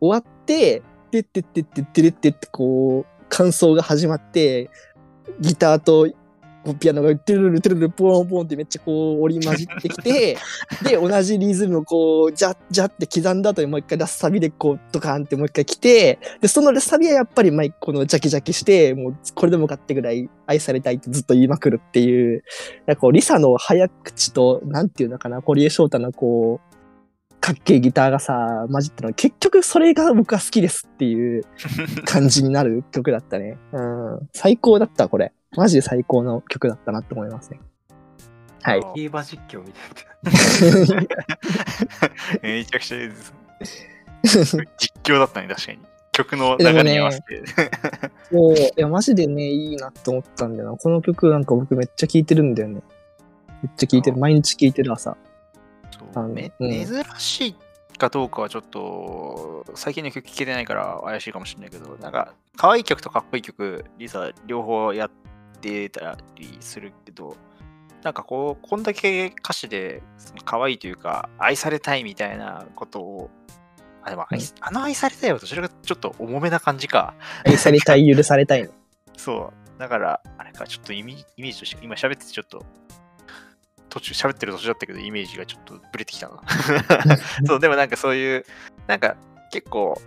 [0.00, 4.70] 終わって、てってってってってってってこう、感想が始まって、
[5.40, 6.08] ギターと
[6.74, 10.38] ピアノがテルルルテルルルポンポンってめっちゃこう織り交じってきて、
[10.82, 22.42] で、同じリズムをこう、ジャッジャッって刻んだ後にもう一回ラスサビでこう、ドカーンってもう一回来て、で、そのラスサビはやっぱりマイこのジャキジャキして、もうこれでもかってぐらい愛されたいってずっと言いまくるっていう、
[22.86, 26.76] なんかこう、リサの早口と、なんていうのかな、堀江翔太のこう、
[27.46, 31.44] かっけえギターがさ、混じってるの結局それが僕は好きですっていう
[32.04, 33.56] 感じになる曲だったね。
[33.72, 34.28] うん。
[34.32, 35.32] 最高だった、これ。
[35.56, 37.60] マジで最高の曲だったなって思いますね。
[38.62, 38.80] はい。
[38.94, 39.84] 競馬実況みたい
[41.02, 41.08] な。
[42.42, 43.32] めちゃくちゃいいです。
[44.76, 45.78] 実況だったね、確かに。
[46.12, 47.44] 曲の流れに合わせて。
[48.32, 50.76] そう、いや、マジでね、いいなって思ったんだよな。
[50.76, 52.82] この曲なんか僕めっちゃ聴いてるんだよね。
[53.62, 54.16] めっちゃ聴いてる。
[54.16, 55.16] あ毎日聴いてる朝。
[55.96, 57.56] そうあのめうん珍しい
[57.98, 67.36] かどうかはちょっと最近の曲聴けてないから怪しいかもしれないけどなんか可愛い曲とかっこいい曲リサ両方やってたりするけど
[68.02, 73.30] なんかこうこんだけ歌詞でその可愛いというか愛されたいみたいなことを
[74.02, 77.14] あでも愛、うんあの愛されたいはどちらかちょっと重めな感じか
[77.44, 78.70] 愛されたい、許されたいの。
[79.16, 82.64] そうだからあれかちょっとイメージイメージとして今喋っててちょっと
[83.96, 86.42] 途中喋ってる途中だったけどイメージがちょっとブレてきたな
[87.46, 88.44] そう、でもなんかそういう、
[88.86, 89.16] なんか
[89.50, 90.00] 結構、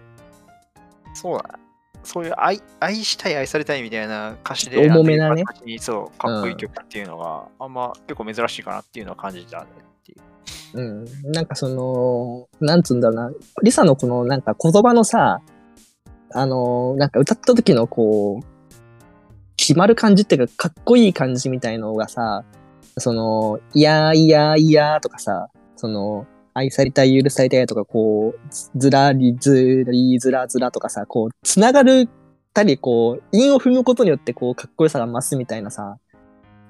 [1.14, 1.59] そうだな。
[2.04, 5.44] そういう愛愛したい、愛されたいみたいな歌詞で、重めなね
[5.80, 10.80] そう、かっこいい曲っていうのが、あんま結構珍しいかなっていうのは感じたねっていう。
[10.80, 11.32] うん。
[11.32, 13.32] なんかその、なんつうんだろうな。
[13.64, 15.42] リサのこのなんか言葉のさ、
[16.32, 18.46] あの、なんか歌った時のこう、
[19.58, 22.44] 決まる感じっていうか、かっこいい感じみたいのがさ、
[22.98, 32.10] その、いやーいやーいやーとかさ、その、愛されたい、許されたいとか、こう、ずずらりずりずらずらとかさ、こう、つながる
[32.54, 35.98] たり、こう、韻を踏むことによって、こう、かっこよさが増すみたいなさ、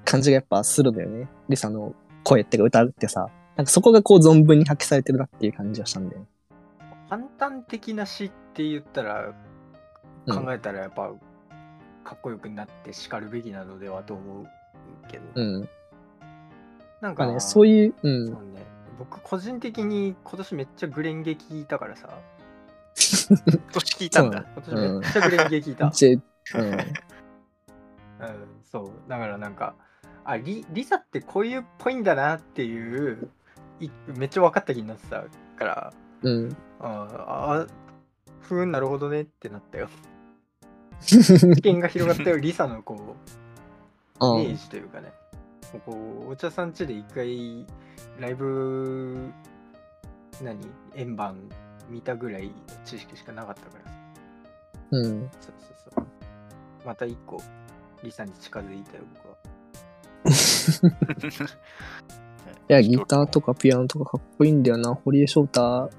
[0.04, 1.28] 感じがやっぱするんだよね。
[1.48, 6.26] リサの声ってか歌ってさ、なんかそこがこう存分に発揮されてるなっていう感じがしたんだよね。
[7.08, 9.34] 簡単的な詩って言ったら、うん
[10.28, 11.10] 考えたらやっぱ、
[12.04, 14.46] かっこよくなって叱るべきなのではと思う
[15.08, 15.68] けど、うん。
[17.00, 18.26] なんか、まあね、そういう、うん。
[18.28, 18.66] そうね、
[19.00, 22.20] 僕個人的に今年めっちゃグレンゲ聞いたからさ、
[23.48, 24.44] 今年聞いたんだ。
[24.54, 25.90] 今年めっちゃグレンゲ聞いた。
[25.90, 26.20] ち
[26.54, 26.64] うん。
[26.68, 26.84] うん、
[28.62, 29.08] そう。
[29.08, 29.74] だからなんか、
[30.22, 33.30] あリ、リサってこういうっぽいんだなっていう、
[33.80, 35.24] いめっちゃ分かった気になってた
[35.56, 36.56] から、うん。
[36.80, 37.08] あ
[37.64, 37.66] あ、
[38.42, 39.88] ふーん、なるほどねってなったよ。
[41.00, 43.16] 知見が広がったよ、リサのこ
[44.20, 45.10] う、あイメージというかね。
[45.78, 45.92] こ
[46.26, 47.66] うお茶さん家で一回、
[48.18, 49.30] ライブ、
[50.42, 50.58] 何？
[50.96, 51.36] 円盤
[51.88, 52.52] 見たぐらいの
[52.84, 53.96] 知識しかなかったからさ。
[54.92, 55.04] うん。
[55.04, 56.06] そうそうそう。
[56.84, 57.40] また一個、
[58.02, 59.36] リサに近づいたよ、僕は。
[62.68, 64.94] いや、ギターとかピアノとかかっこいいんだよな。
[64.94, 65.90] 堀江翔太、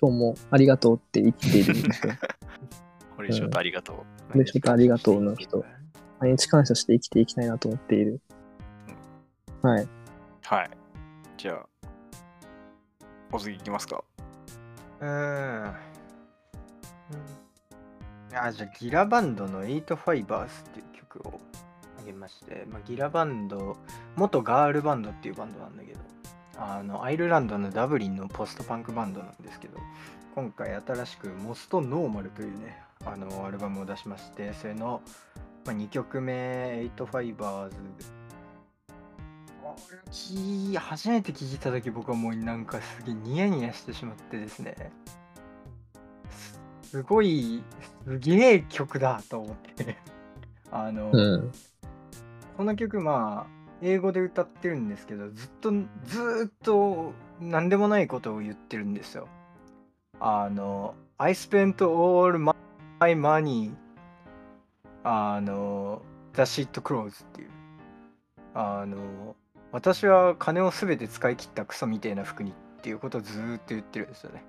[0.00, 2.08] 今日もありがとうって生きている人。
[3.16, 3.96] 堀江翔太ありがとう。
[4.32, 5.64] 堀江翔太ありがとうの人。
[6.18, 8.20] 毎日感謝して生きていきたいなと思っている。
[9.66, 9.88] はい。
[10.44, 10.70] はい。
[11.36, 11.66] じゃあ、
[13.32, 14.04] お次いきますか。
[15.00, 15.64] うーん。
[15.64, 15.74] うん
[18.32, 21.40] あ、じゃあ、ギラバンドの8ファイバースっていう曲を
[22.00, 23.76] あげまして、まあ、ギラバンド、
[24.14, 26.00] 元ガールバンドっていうバンドなんだけど、
[26.58, 29.78] あの、アイルランドのダブリンのポストパンクバンドなんですけど、
[30.36, 35.00] 今回新しくモストノーマルというね、あの、アルバムを出しまして、それの、
[35.64, 37.76] まあ、2曲目、8ファイバーズ
[39.76, 44.90] これ初めて聞いた時僕はもうなんかすげえニヤニヤしてしまってですね。
[46.82, 47.62] すごい
[48.06, 49.96] すげえ曲だと思って。
[50.72, 51.52] あの、うん。
[52.56, 55.70] この曲まあ英語で歌ってるんですけどずっと
[56.04, 59.28] ずっと何でもないことを言ってるんですよ。
[60.18, 62.54] あの I spent all my
[63.14, 63.74] money
[65.04, 66.00] あの
[66.32, 67.50] The shit clothes っていう。
[68.54, 69.36] あの
[69.76, 74.42] 私は金を全て使い切ったクソみたいな服にっていうことをずーっと言ってるんですよね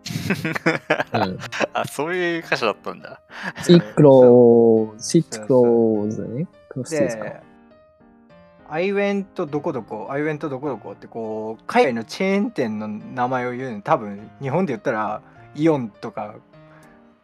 [1.14, 1.38] うん。
[1.74, 3.20] あ、そういう歌詞だったんだ。
[3.62, 6.48] シックローズ、シックローズね。
[6.70, 7.24] クロスですか？
[7.26, 7.42] で、
[8.70, 15.22] I went どこどこ、I went どこどこってこう、海外のチェーン店の名前を言うの、多分日本で言ったら
[15.56, 16.36] イオンとか、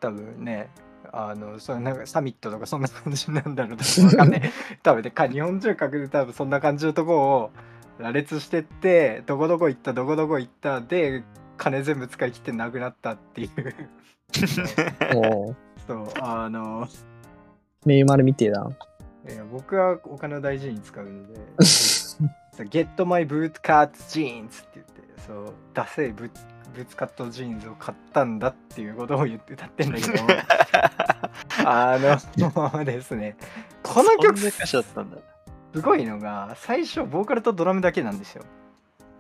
[0.02, 0.70] 多分ね、
[1.14, 4.42] あの、そのなんかサミットとかそんな感じなんだろうな、わかんない。
[4.84, 7.52] 多分ね、か日本中各で多分そんな感じのとこを
[8.00, 11.24] 羅列してって、どこどこ行った、どこどこ行った、で、
[11.58, 13.50] 金全部使い切ってなくなったっていう。
[15.88, 16.88] そう、あの、
[17.86, 18.70] メイマルみてえだ。
[19.30, 26.30] いや僕はお金を大事に使うので、 そう Get my boot cut jeans って言って、そう、ダセいブ
[26.74, 30.14] ブーツカットジーンズを買ったんだっていうことを言って歌ってんだけど、
[31.66, 33.38] あの、ですね、
[33.84, 35.18] この曲そんな歌詞だったんだ。
[35.74, 38.44] すごいのが、最初、ボーカルとドラムだけなんですよ。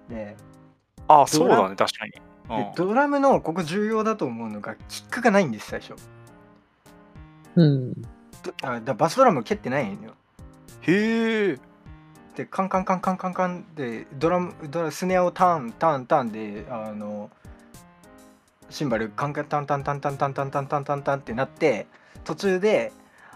[0.09, 0.35] で、
[1.07, 2.11] あ、そうだね、確かに。
[2.11, 5.95] でうんドラムのここ重要だと思うのが、キックがないんです、最初。
[7.55, 7.93] うん。
[7.93, 8.07] ど
[8.63, 10.13] あだバスドラム蹴ってないのよ。
[10.81, 11.59] へえ。
[12.35, 17.29] でカンカンカンカンカンカンでドラムドラスネアをターンターンターンであの
[18.69, 21.85] シンバルカンカンタンタンタンタンタンタンタンタンタンタンってなって
[22.23, 22.91] 途中で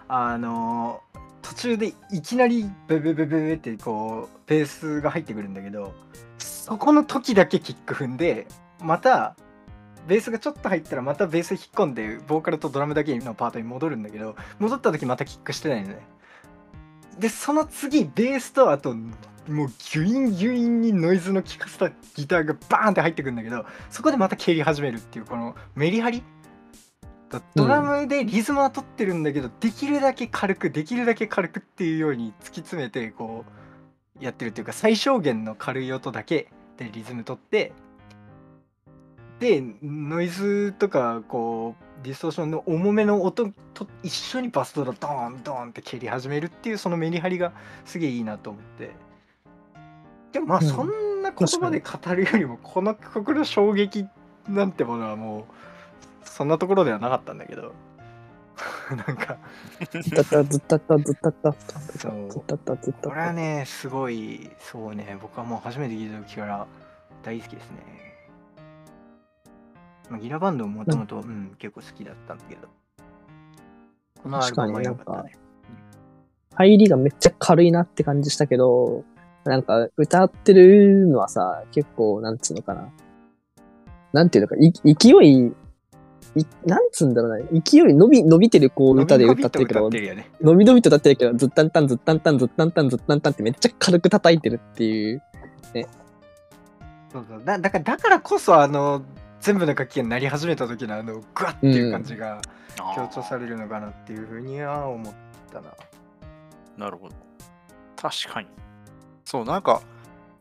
[0.08, 1.01] あの
[1.47, 5.93] 途中でいきなりベベベベベってこうベースが入ってくるんだけど
[6.38, 8.47] そこの時だけキック踏んで
[8.81, 9.38] また
[10.07, 16.06] ベースがちょっと入ったらまたベース引っ込んでボーカルとドラムだけのパートに戻るんだけど戻った時またキックしてないのね。
[17.17, 26.21] でその次ベースとあともうギュインギュインにノイズの効かせたギターがバーンって入ってくるんだけどそこでまた蹴り始めるっていうこのメリハリ
[27.56, 33.46] ドラムでリズムは取ってるんだけど、できるだけ軽くできるだけ軽くっていうように突き詰めてこ
[34.19, 36.48] うやってるっていうか最小限の軽い音だけ
[36.78, 37.73] でリズム取って
[39.40, 47.52] でノイズとかこうディストーションの重めの音と一緒にバスドラドーンドーンって蹴り始めるっていうそのメリハリが
[47.86, 48.92] すげえいいなと思って。
[50.32, 50.67] でもまあうん。
[50.67, 54.06] そんな言葉で語るよりもこの曲の衝撃
[54.48, 55.44] なんてものはもう
[56.38, 57.73] そんなところではなかったんだけど
[59.08, 59.38] なんか、
[59.90, 61.60] ずったったずったったずったったず
[61.98, 66.67] ったったずったったこれはね、すごい、そうね、僕はもう初めて聞いた時から
[67.23, 67.77] 大好きですね。
[70.10, 72.67] まあ、ギラバンドももともと、うん、結構好きだったんだけど。
[74.21, 75.38] このアルバムは良かったね。
[76.56, 79.04] 入りがめっちゃ軽いなって感じしたけど、
[79.44, 82.90] なんか歌ってるのはさ、結構、なんつうのかな。
[84.13, 85.54] なんていうのか、い勢い、
[86.38, 90.31] いなんつうんだろうな、勢い伸び、伸びてるこう歌で歌ってるけど伸び伸びと歌っ、てるよね。
[90.42, 95.21] 伸び伸びと歌ってるけど、ずったんたんずったんたんずったんたんずったんたんってめっちゃ軽く叩いてるっていう。
[97.12, 99.02] そうそうだだからだからこそあの
[99.40, 102.42] 全部の楽器が鳴り始めた時のあのグワッっていう感じが
[102.96, 105.13] 強調されるのかなっていうふうには思っ
[105.52, 105.73] たな。
[106.77, 107.15] なるほど。
[107.96, 108.48] 確かに。
[109.25, 109.81] そう、なんか、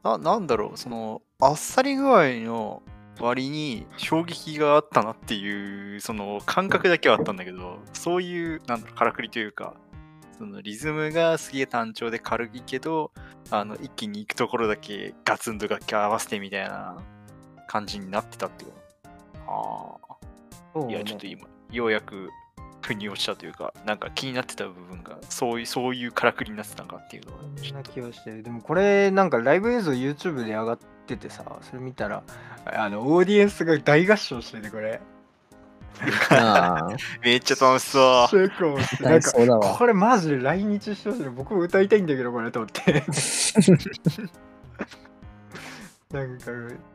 [0.04, 2.82] ななんだろう、その、あっさり具合の
[3.20, 9.74] 割に衝撃があったなっていう、その感覚だけはあったんだけど、そういう、なんだろう、からくりというか、
[10.38, 13.10] そのリズムがすげえ単調で軽いけど、
[13.50, 16.98] あの、一気に行くところだけガツンと楽器合わせてみたいな
[17.68, 18.72] 感じになってたってこ
[19.44, 20.10] と。
[20.74, 20.90] ああ。
[20.90, 22.30] いや、ちょっと今、ようやく
[22.82, 28.42] 腑に落ちたというか、なんか気になってた部分が、そういう、そういうからくりになってたのかっていうのは、そんな気がしてる。
[28.42, 32.24] でもこれなんかライブ映像 YouTube で上がっててさ、それ見たら、
[32.64, 35.00] あのオーディエンスが大合唱しててこれ。
[37.22, 38.36] めっちゃ楽しそう。
[39.02, 39.32] なん大か。
[39.78, 41.24] これマジで来日してほしい。
[41.30, 43.04] 僕も歌いたいんだけどこれと思って。
[46.12, 46.46] なんか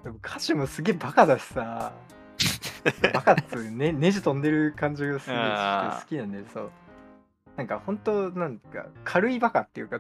[0.03, 1.93] でも歌詞もすげえバカだしさ。
[3.13, 6.71] バカっつうねネジ飛んでる感じがすげえあー好きなんでそう。
[7.57, 9.99] なんか本当なんか軽いバカっていうか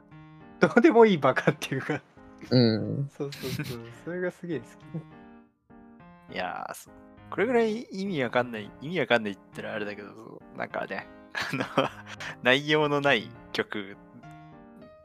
[0.59, 2.01] どうでもいいバカっていうか
[2.49, 3.09] うん。
[3.15, 4.65] そうそうそうそれがすげえ好
[6.29, 6.33] き。
[6.33, 6.93] いやーそう
[7.31, 11.63] これぐらい意味わかんない、意味わかんないって言ったらあれだけど、なんかね、あの、
[12.43, 13.95] 内容のない曲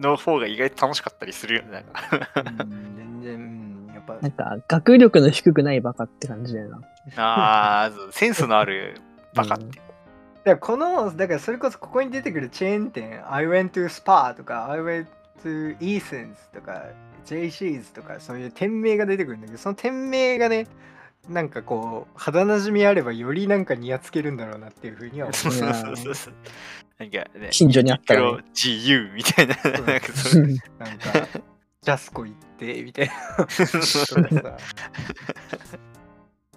[0.01, 1.71] の方が意外と楽しかったりするよね。
[1.71, 6.81] なんかうん全然、うん、やっぱなんか、学力の低くないバカって感じだよな。
[7.17, 9.01] あーそうセンスのある
[9.33, 9.65] バカって。
[9.67, 9.81] だか
[10.45, 15.07] らこのだからそれこそここに出てくるチェーン店 I went to spa とか I went
[15.43, 16.85] to Easons とか
[17.25, 20.67] JC's とかそういう店名が出てくるんだけどその店名がね
[21.29, 26.35] なんかこう肌なじみあればよりなんかにやつけるんだろうなっていうふうには思そううそうそうそうそう。
[26.99, 31.29] なんかね、近所にあったらね GU みたいな、なんかそなんか
[31.83, 34.59] ジャスコ行ってみたいなとかさ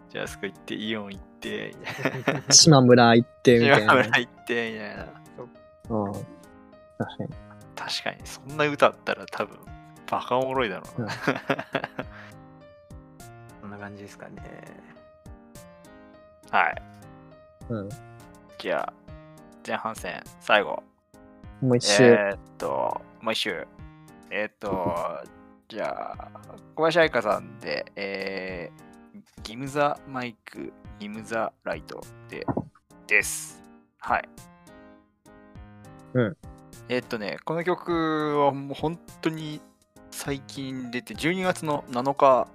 [0.10, 1.76] じゃあそこ行って、イオン行って、
[2.50, 3.94] 島村行って、みたいな。
[3.94, 5.06] 島村行って、みたいな。
[5.90, 6.14] うん。
[6.14, 6.26] 確
[7.18, 7.49] かに。
[7.80, 9.58] 確かに、そんな歌あったら多分、
[10.12, 11.08] バカおもろいだろうな。
[13.62, 14.42] こんな感じですかね
[16.52, 16.82] はい。
[17.70, 17.90] うん。
[18.58, 18.94] じゃあ、
[19.66, 20.84] 前半戦、最後。
[21.62, 22.04] もう一周。
[22.04, 23.66] えーっと、もう一周。
[24.30, 25.24] えーっと、
[25.70, 26.32] じゃあ、
[26.76, 32.46] 小林愛香さんで、えー、ギムザマイク、ギムザライトで、
[33.08, 33.64] です。
[34.00, 34.28] はい。
[36.16, 36.38] うん。
[36.90, 39.62] えーっとね、この曲はもう本当に
[40.12, 42.48] 最近出て、12月の7日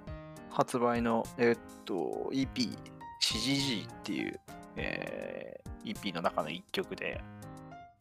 [0.51, 2.77] 発売の、えーっと、EP、
[3.21, 4.39] CGG っていう、
[4.75, 7.21] えー EP の中の1曲で、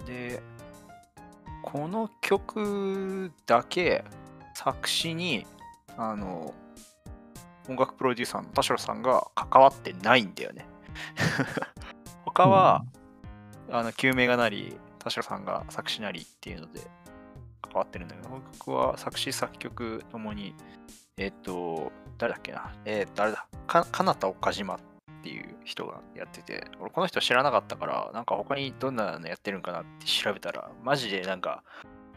[0.07, 0.43] で、
[1.63, 4.05] この曲だけ
[4.55, 5.47] 作詞に
[5.97, 6.55] あの
[7.69, 10.67] 音楽プロデューサーの田代さんが関わってないんだよね。
[12.25, 12.85] 他は、
[13.71, 16.81] あの救命がなり田代さんが作詞なりっていうので
[17.63, 20.55] 関わってるんだけどこの曲は作詞作曲ともに
[21.17, 22.73] えっ、と誰だっけな？
[22.85, 23.47] えっ、とあれだ？
[23.67, 24.79] かかなた岡島っ
[25.23, 31.63] ていう人がやってて俺この人知らなかったからなんか他にどんなのやってるんかなって調べたらマジでなんか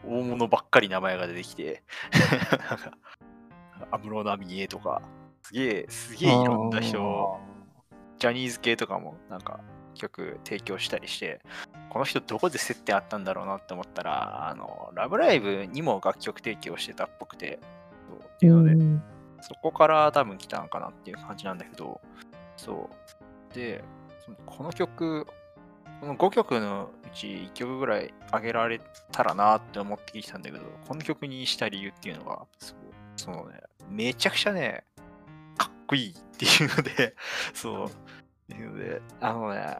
[0.04, 1.82] 大物ばっかり名前が出てきて
[2.68, 2.92] なんか
[3.90, 5.02] 安室奈美恵とか
[5.42, 7.38] すげえすげえいろんな人
[8.18, 9.60] ジャニーズ系とかもなんか
[9.94, 11.40] 曲提供したりして
[11.90, 17.58] この人どこで接点あったんだろうなって思ったらあのラブライブにも楽曲提供してたっぽくて
[18.08, 19.02] そうっていうので、うん
[19.40, 22.00] そこから多分来たのかなっていう感じなんだけど、
[22.56, 22.90] そ
[23.52, 23.54] う。
[23.54, 23.84] で、
[24.24, 25.26] そのこの曲、
[26.00, 28.80] この5曲のうち1曲ぐらい上げられ
[29.12, 32.76] たらなって思ってきてたんだけど、この曲にした理由っていうのが、そう
[33.16, 34.84] そのね、めちゃくちゃね、
[35.56, 37.14] かっこいいっていうので、
[37.54, 37.86] そう。
[37.86, 37.90] っ
[38.48, 39.78] ていうので、あのね、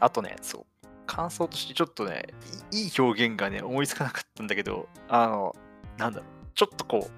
[0.00, 0.64] あとね、そう。
[1.06, 2.26] 感想としてちょっとね、
[2.72, 5.56] いいい表現がね、思いつかなかったんだけど、あの、
[5.96, 7.08] なんだろう、ちょっとこ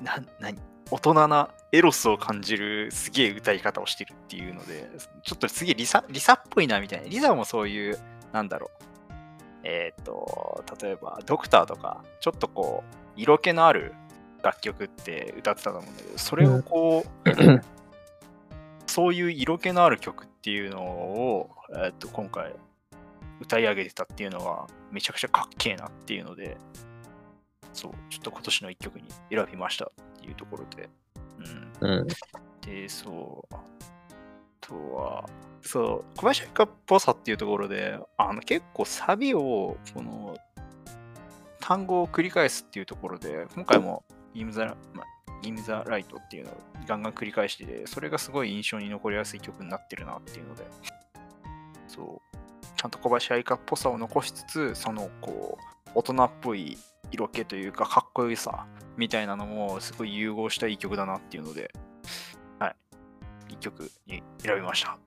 [0.00, 0.58] う、な、なに、
[0.90, 4.90] 大人なエロスを感じるすげえ歌い方をしてるっていうので、
[5.22, 7.08] ちょっとすげえリサリサっぽいなみたいな。
[7.08, 7.98] リサもそういう、
[8.32, 8.84] なんだろう。
[9.64, 13.94] えっ、と、例えば、ドクターとか、ちょっとこう、色気のある
[14.42, 17.30] 楽曲って歌ってたと思うんだけど、それをこう、
[18.86, 22.54] そういう色気のある曲っていうのを、えっと今回
[23.40, 26.56] 歌い上げてたっていうのはめちゃくちゃかっけえなっていうので、
[27.72, 29.88] そう、ちょっと今年の一曲に選びましたっ
[30.20, 30.88] ていうところで。
[31.80, 31.98] うん。
[32.00, 32.06] うん。
[32.62, 33.60] で、そう、あ
[34.60, 35.28] とは、
[35.62, 40.36] そう、小林愛花っぽさっていうところで、あの結構サビを、この、
[41.60, 44.64] 単語を繰り返すっていうところで、今回も、イムザ、
[44.94, 45.06] まあ、
[45.42, 46.54] イムザライトっていうのを
[46.86, 50.66] ガンガン繰り返してて、それがすごい印象に残りやすい曲になってるなっていうので、
[51.86, 52.36] そう、
[52.76, 56.78] ちゃんと小林愛花っぽさを残しつつ、その、こう、大人っぽい
[57.10, 58.66] 色気というか、かっこよさ
[58.96, 61.72] みたいなのも、すごい融合したいい曲だなっていうので、
[62.58, 62.76] はい、
[63.50, 64.98] いい曲に選びました。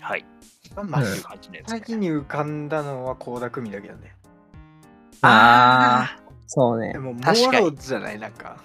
[0.00, 0.24] はい、
[0.74, 1.78] まあという感じです、ね。
[1.80, 4.14] 先に浮かんだのは倖田來未だけどね。
[5.22, 6.98] ああ、そうねで。
[6.98, 8.18] も、モ確かにロじゃない？
[8.18, 8.58] なんか。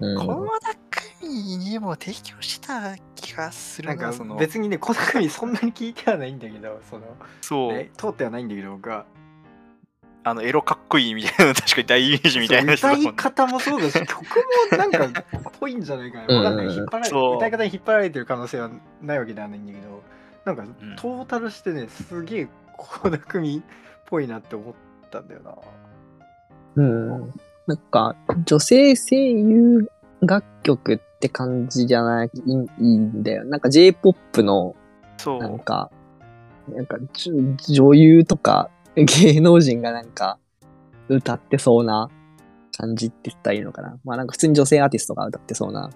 [0.00, 0.18] うん。
[0.18, 0.76] 倖田來
[1.20, 9.06] 未にも提供した気がするな、なんかその、別にね、倖田來未そんなに聞いてはないんだけど、その、そう、ね通ってはないんだけど、僕は。
[10.24, 14.22] あの、エロかっこいいみたいな、確かに大イメージみたいな人歌だもんねい方もそうだし、 曲
[14.70, 15.24] もなんか
[15.58, 16.36] ぽいんじゃないかな。
[16.36, 16.66] わかんない。
[16.66, 18.70] うん引っ張られそう歌い方に引っ張られてる可能性は
[19.02, 20.02] ないわけではないんだけど、
[20.44, 23.62] なんかんトータルしてね、すげえ倖田來未っ
[24.06, 24.74] ぽいなって思っ
[25.10, 25.54] たんだよな。
[26.76, 27.32] うん。
[27.66, 28.14] なんか、
[28.44, 29.88] 女性声優
[30.20, 33.44] 楽曲って感じじゃない、いいんだよ。
[33.44, 34.76] なんか J-POP の、
[35.18, 35.40] そう。
[35.40, 35.90] なんか、
[36.68, 36.96] なんか
[37.68, 40.38] 女優とか芸能人がなんか
[41.08, 42.10] 歌ってそうな
[42.76, 43.98] 感じって言ったらいいのかな。
[44.04, 45.90] まあなんか普通に女性アーティストが歌ってそうな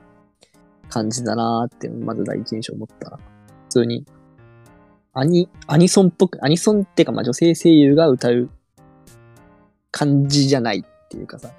[0.88, 3.16] 感じだなーって、まず第一印象思ったら。
[3.16, 3.22] 普
[3.70, 4.04] 通に、
[5.12, 8.48] アニ、アニソンっぽく、アニソンっていうかまあ女性声優が歌う
[9.90, 11.50] 感じじゃないっていうかさ、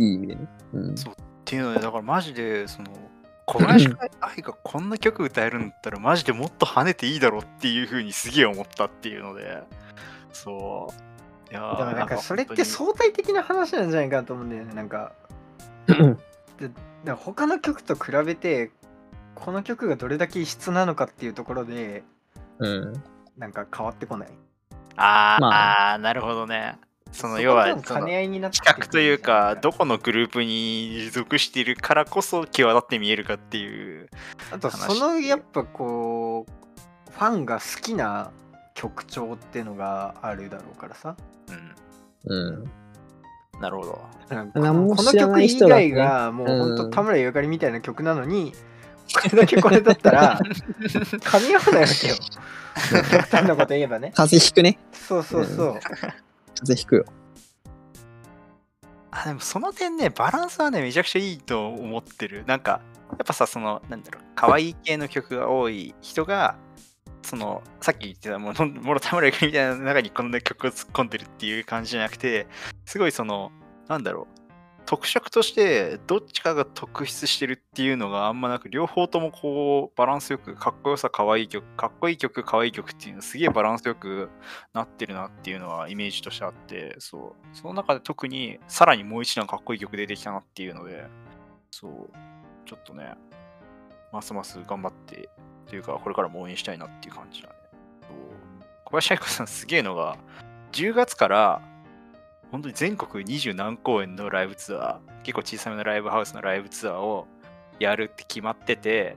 [0.00, 0.48] いい意味でね。
[0.72, 0.96] うん。
[0.96, 2.88] そうっていうので、だからマジで、その、
[3.46, 3.88] 小林
[4.20, 9.62] 愛がこんな曲歌えるんだったら、マジでもっと跳ねていいだろっていう風にすげえ思ったっていうので、
[10.32, 10.88] そ
[11.48, 11.52] う。
[11.52, 14.74] いやーでもなんかそれって相対的な話なんじゃないかなと思うんだよね。
[14.74, 15.12] なんか、
[17.04, 18.70] で他の曲と比べて、
[19.34, 22.04] この曲がどれだけ異質なのかっていうところで、
[22.58, 23.02] うん。
[23.36, 24.28] なんか変わってこない。
[24.96, 26.78] あー、まあーなるほどね。
[27.12, 34.08] そのこ要は多分その兼ね合いになって企画というか、どここのグループに属しているからこそ際立って見えるかっていう。
[34.52, 38.30] あとそのやっぱこうファンが好きな
[38.74, 41.16] 曲調っていうのがあるだろうからさ。
[42.26, 42.70] うん、うん。
[43.60, 44.00] なるほど。
[44.28, 48.52] なんか何もこの曲以外がもうほんとうん田村ゆかりみたいな曲なのに、
[49.14, 50.40] これだけこれだったら
[50.80, 52.14] 噛み合わないわけよ。
[53.10, 54.12] 極端なこと言えばね。
[54.14, 54.78] 風邪ひくね。
[54.92, 55.80] そうそうそう、
[56.60, 57.04] 風邪ひくよ。
[59.10, 62.44] あでもその点ね、バランスはね、めちゃくちゃいいと思ってる。
[62.46, 62.80] なんか、
[63.10, 66.56] やっぱさ、その、なんだろう、可愛い系の曲が多い人が、
[67.22, 72.46] その、さっき言ってた、もう、ほんもろ田村君みたいな中にこんな曲を突っ込んでるっていう感じじゃなくて、
[72.84, 73.50] すごいその、
[73.88, 74.39] なんだろう、
[74.90, 84.30] 特色としてどっちかが特筆してるっていうのがあんまなく、両方ともこう、バランスよく、かっこよさ、可愛いい曲、かっこいい曲、可愛いい曲っていうのすげえバランスよく
[84.74, 87.56] なってるなっていうのはイメージとしてあって、そう。
[87.56, 91.06] その中で特にさらにもう一段かっこいい曲出てきたなっていうので、
[91.70, 92.10] そう。
[92.66, 93.14] ちょっとね、
[94.12, 95.28] ますます頑張って、
[95.66, 97.54] というか、これからも応援したいなっていう感じだね。
[98.86, 100.18] 小林愛子さんすげえのが、
[100.72, 101.62] 10月から、
[102.50, 107.26] 本当に全国二十何公演のライブツアー、結構小さめのライブハウスのライブツアーを
[107.78, 109.16] やるって決まってて、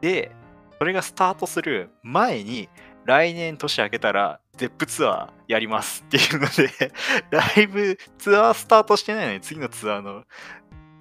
[0.00, 0.30] で、
[0.78, 2.68] それがスタートする前に、
[3.04, 6.92] 来年年明けたら、ゼップツアーやりますっていうので、
[7.30, 10.24] ライブツアースタートしてないのに次のツアーの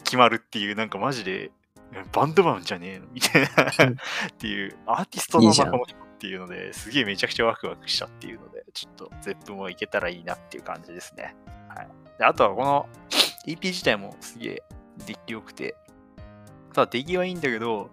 [0.03, 1.51] 決まるっていう、なんかマジで、
[2.11, 3.93] バンドマンじゃねえのみたいなうん。
[3.93, 3.97] っ
[4.38, 11.36] ていう、アーティストのこの人っていうので、すげえめちゃくちゃワクワクしたっていうので、ちょっと ZEP もいけたらいいなっていう感じですね。
[11.67, 12.88] はい、であとはこの
[13.45, 14.63] EP 自体もすげえ
[15.05, 15.76] 出来良くて、
[16.74, 17.89] ただ出来はいいんだけど、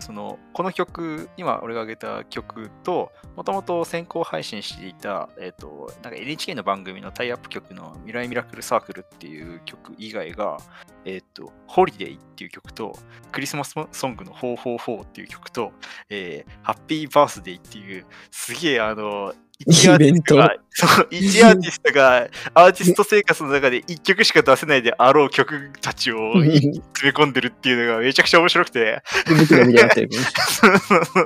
[0.00, 10.58] そのこの曲、今俺が挙げた曲と、もともと先行配信していた、えっ、と、なんか NHK の番組のタイアップ曲の未来ミラクルサークルっていう曲以外が、
[11.04, 12.96] えっ、と、ホリデイっていう曲と、
[13.32, 15.72] クリスマスソングの444っていう曲と、
[16.08, 19.32] えーハッピーバースデーっていう、すげえあの、
[19.66, 29.02] イベンが、そう一アーティストがアーティスト生活の中で一曲しか出せないであろう曲たちをうん詰め込んでるっていうのがめちゃくちゃ面白くて。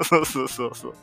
[0.05, 0.95] そうそうそうそう。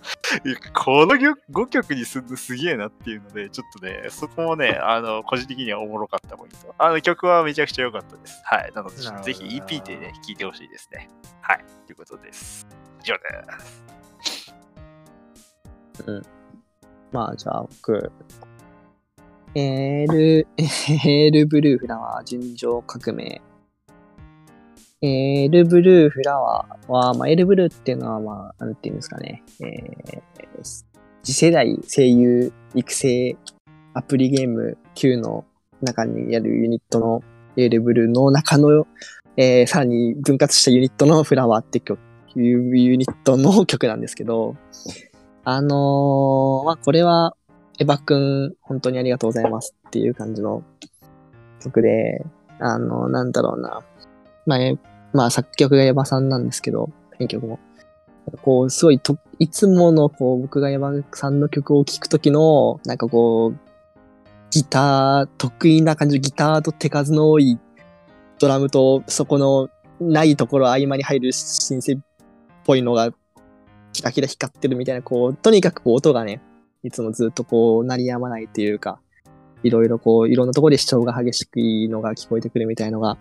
[0.73, 6.75] この5曲にするのすげえなっていうので、ちょっとね、そこもね、あの、個人的にはおもろかったポイント。
[6.77, 8.41] あの曲はめちゃくちゃ良かったです。
[8.43, 8.71] はい。
[8.73, 11.09] なので、ぜひ EP でね、聴いてほしいですね。
[11.41, 11.65] はい。
[11.85, 12.67] ということです。
[13.03, 13.21] 以上で
[16.23, 16.31] す。
[17.11, 18.11] まあ、じゃあ僕、
[19.53, 23.41] エール、 エールブルーフラワー純情革命。
[25.01, 30.21] エールブルーフラワーは、まあ、エールブルーっていうのは、まあ、なんていうんですかね、えー
[31.23, 33.37] 次世代声優育成
[33.93, 35.45] アプリゲーム Q の
[35.79, 37.23] 中にあるユニットの
[37.57, 38.87] エールブルーの中の、
[39.37, 41.99] えーさらに分割したユニットのフラワーって曲、
[42.35, 44.55] いうユニットの曲なんですけど、
[45.53, 47.35] あのーまあ、これは、
[47.77, 50.63] エヴァくん、本当にありがとうございますっていう感じの
[51.61, 52.25] 曲で、
[52.59, 53.81] あの、なんだろうな。
[54.45, 54.59] まあ、
[55.11, 56.89] まあ、作曲がエヴァさんなんですけど、
[57.19, 57.59] 編曲も。
[58.43, 63.57] こう、すごいと、いつもの、こう、僕がエヴァさんの曲を聴くときの、なんかこう、
[64.51, 67.59] ギター、得意な感じのギターと手数の多い
[68.39, 71.97] ドラムと、そこのないところ合間に入るシンセっ
[72.63, 73.11] ぽいのが
[73.93, 76.41] キラキラ光ってるみたいな、こう、とにかくこう音がね、
[76.83, 78.99] いつもずっとこう、鳴りやまないっていうか、
[79.63, 83.19] いろいろこう、いろんなところで主張が激しくいいのが聞こえてくるみたいのが、ま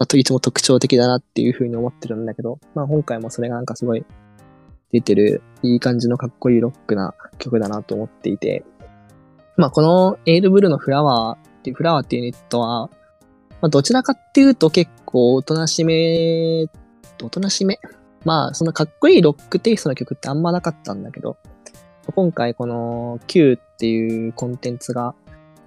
[0.00, 4.04] あ、といつも特徴的だなっていうふうに思ってるんだけど、まあ今回もそれがなんかすごい
[4.92, 8.64] 出てる、いい感じのかっこいいロックな曲だなと思っていて、
[9.56, 12.88] まあこのエールブルーのフラワーっていう、フラワーっていうユニットは、
[13.60, 16.66] まあどちらかっていうと結構おとなしめ、
[17.22, 17.78] おとなしめ
[18.24, 21.36] まあ、そのかっこいいロックテイストの曲ってあんまなかったんだけど、
[22.14, 25.14] 今回この Q っていうコンテンツが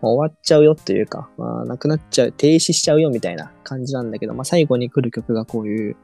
[0.01, 5.95] まあ終わっちゃうよというか、まあ、なくなっちゃう、停止しちゃうよみたいな感じなんだけど、まあ、最後に来る曲がこういう、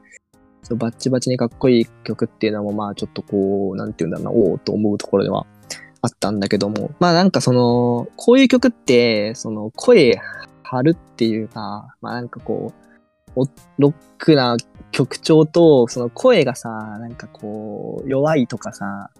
[0.62, 5.46] そバッチバチにかっこいい曲っていうのも、まあ、ちょっとこう、なんていうんだろうな、おおと思うところでは
[6.00, 10.20] あったんだけども、まあ、なんかその、こういう曲って、その、声
[10.62, 12.91] 張るっていうか、まあ、なんかこう、
[13.78, 14.56] ロックな
[14.90, 19.10] 曲調と、その声がさ、なんかこう、弱いとかさ、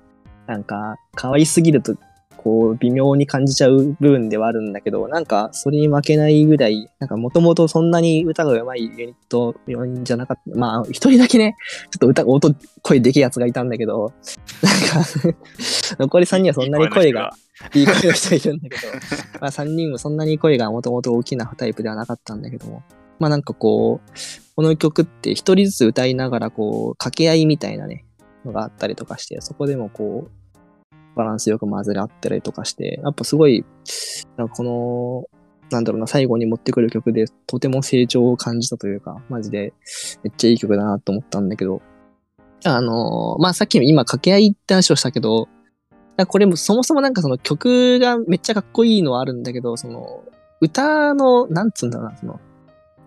[0.46, 1.96] なんか、可愛すぎると、
[2.36, 9.54] こう、微妙に感じちゃう部分ではあるんだけど、なんか、それに負けないぐらい、なんか、もともとそんなに歌が上手いユニット
[10.02, 10.58] じゃなかった。
[10.58, 11.54] まあ、一人だけね、
[11.90, 14.12] ちょっと歌、音、声でけえやつがいたんだけど、
[14.62, 15.08] なんか、
[15.98, 17.32] 残り3人はそんなに声が、
[17.74, 18.92] いい声の人いるんだけど、
[19.40, 22.82] まあ3人もそんなに声がもともと大きなタイプではなかったんだけども、
[23.22, 24.10] まあなんかこう、
[24.56, 28.04] この曲って一人ずつ歌いながらこう、掛け合いみたいなね、
[28.44, 33.64] のがあったりとかして、そこでもこう、バランスよく混ぜ合ったりとかして、やっぱすごい、
[34.36, 35.24] なんかこの、
[35.70, 39.72] なんだろうな、最後に持ってくる曲でとても成長を感じたというか、マジで
[40.24, 41.80] めっちゃいい曲だなと思ったんだけど、
[42.64, 45.48] あのまあさっきも今掛け合いって話をしたけど、
[46.26, 50.24] これもそもそもなんかその曲がめっちゃかっこいいのはあるんだけど、その
[50.60, 52.40] 歌の、なんつうんだろうな、その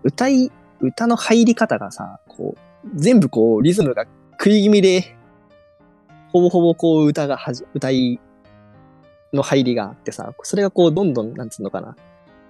[0.06, 4.04] 歌い、歌の入り方がさ、こう、全部こうリズムが
[4.38, 5.16] 食い気味で、
[6.32, 8.20] ほぼほぼこう歌がはじ、歌い
[9.32, 11.96] の入りがあってさ、それがこうどんどん、なんつうのかな、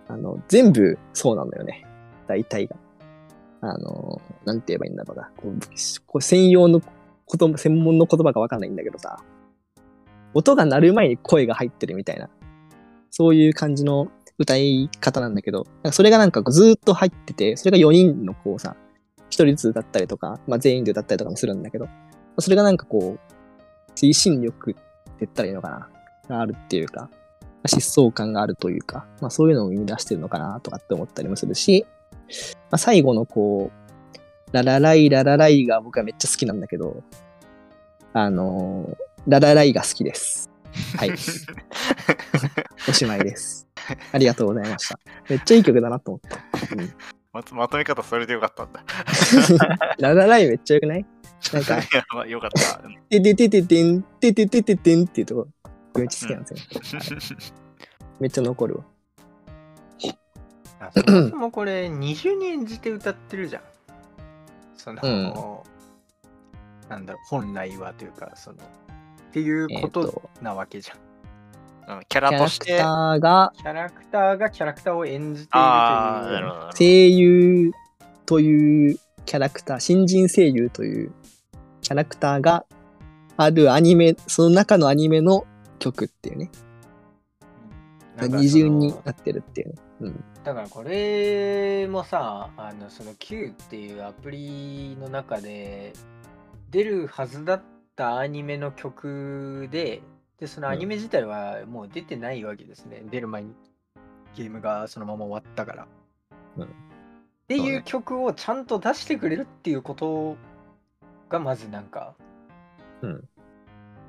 [0.07, 1.87] あの、全部そうなんだよね。
[2.27, 2.77] 大体が。
[3.63, 5.31] あの、なんて言えばいいんだろうな。
[5.39, 5.59] こう
[6.07, 9.19] こう専用の言葉、専門の言葉がわかんないんだけどさ、
[10.35, 12.29] 音が鳴る前に声が入ってるみたいな、
[13.11, 18.77] そういう感じの歌い方なんだけど、なんかそれがなんかずーっと入ってて、それが4人のこうさ、
[19.29, 21.89] 1人ずつ歌ったりとか、まあ全員で歌ったりとかもするんだけど、
[22.39, 24.81] それがなんかこう、推進力って
[25.21, 25.89] 言ったらいいのかな、
[26.29, 27.11] があるっていうか、
[27.67, 31.87] 疾走感があるというか、まあそういうのを生み出してるのかなとかって思ったりもするし、
[32.71, 37.03] まあ、最後のこう、ララライララライが僕はめっちゃ好きなんだけど、
[38.13, 40.51] あのーララライが好きです。
[40.97, 41.11] はい。
[42.89, 43.66] おしまいです。
[44.13, 44.99] ありがとうございました。
[45.29, 46.37] めっちゃいい曲だなと思った。
[46.75, 46.93] うん、
[47.33, 48.83] まとまとめ方それでよかったんだ。
[49.99, 51.07] ララライめっちゃよくない？
[51.53, 52.81] なんかいやまあよかった。
[52.85, 55.49] うんてててててん、てててててんっていうところ、
[56.01, 57.39] めっちゃ好きなんですよ。
[58.19, 58.85] めっちゃ残るわ。
[60.79, 63.63] あそもそもこれ二重に演じて歌ってるじゃん。
[64.77, 65.09] その、う
[65.67, 68.61] んなんだろう、本来はというか、その、っ
[69.33, 70.99] ていうことなわけじゃん。
[71.89, 72.79] うんキャラキャラクとして。
[72.79, 77.09] ターがキャラクターがキャラクターを演じているという。
[77.09, 77.73] 声優
[78.27, 81.13] というキャラクター、新人声優という
[81.81, 82.65] キャラクターが
[83.37, 85.47] あるアニメ、その中のアニメの
[85.79, 86.51] 曲っていうね。
[88.21, 89.75] 二重になってるっていうね。
[90.01, 90.25] うん。
[90.43, 95.93] だからこれもさあのその Q っていうアプリの中で
[96.71, 97.63] 出るはずだっ
[97.97, 100.03] たアニメの曲で
[100.39, 103.55] でそのアニメ自体はもう出てないわけですね、出る前に
[104.37, 105.87] ゲームがそのまま終わったから。
[106.59, 110.37] うんっていう曲をちゃんと出してくれるっていうこと
[111.29, 112.17] がまずなんか
[113.03, 113.29] うん。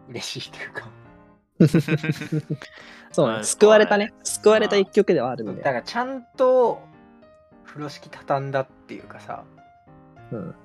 [0.10, 0.90] 嬉しいというか。
[3.12, 3.34] そうね。
[3.34, 4.14] まあ救われたね。
[4.24, 5.62] 救われた一曲ではあるんだで。
[5.62, 6.82] からちゃんと
[7.66, 9.44] 風呂敷畳んだっていうかさ、
[10.32, 10.56] うん。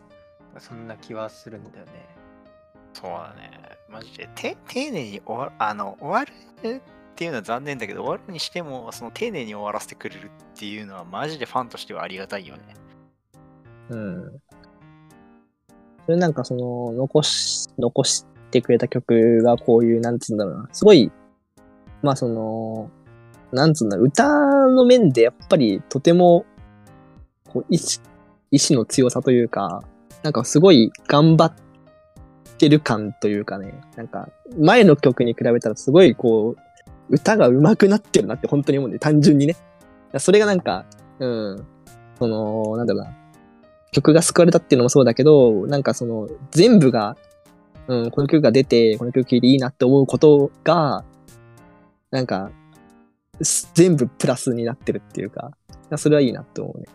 [0.59, 1.93] そんな気はするんだよね。
[2.93, 3.72] そうだね。
[3.93, 6.33] マジで、て丁寧に終わ、あの、終わる
[6.77, 12.63] っていうのは残念だけど、終わるにしても、その丁寧に終わらせてくれるっていうのは、マジでファンとしてはありがたいよね。
[13.91, 14.41] うん。
[16.07, 20.69] それなんかその、残し、残してくれた曲がこういう、なんつうんだろうな。
[20.73, 21.13] すごい、
[22.01, 22.91] まあその、
[23.53, 24.27] なんつうんだろう、歌
[24.69, 26.47] の面でやっぱりとても、
[27.51, 28.01] こう意志、
[28.51, 29.83] 意志の強さというか、
[30.23, 31.63] なんかすごい頑張って
[32.63, 39.57] てる感というかね、なんか前の曲に比べたらすごいこう、歌が上手くなってるなって本当に思うんで、単純にね。
[40.19, 40.85] それがなんか、
[41.19, 41.67] うん、
[42.21, 43.13] その、なんだろうな、
[43.91, 47.17] 曲が救われたっていうのもそうだけど、なんかその、全部が、
[47.89, 51.05] うん、この曲が出て、この曲聴いていいなって思うことが、
[52.13, 52.53] なんか、
[53.75, 55.51] 全部プラスになってるっていうか、
[55.97, 56.87] それはいいなって思うね。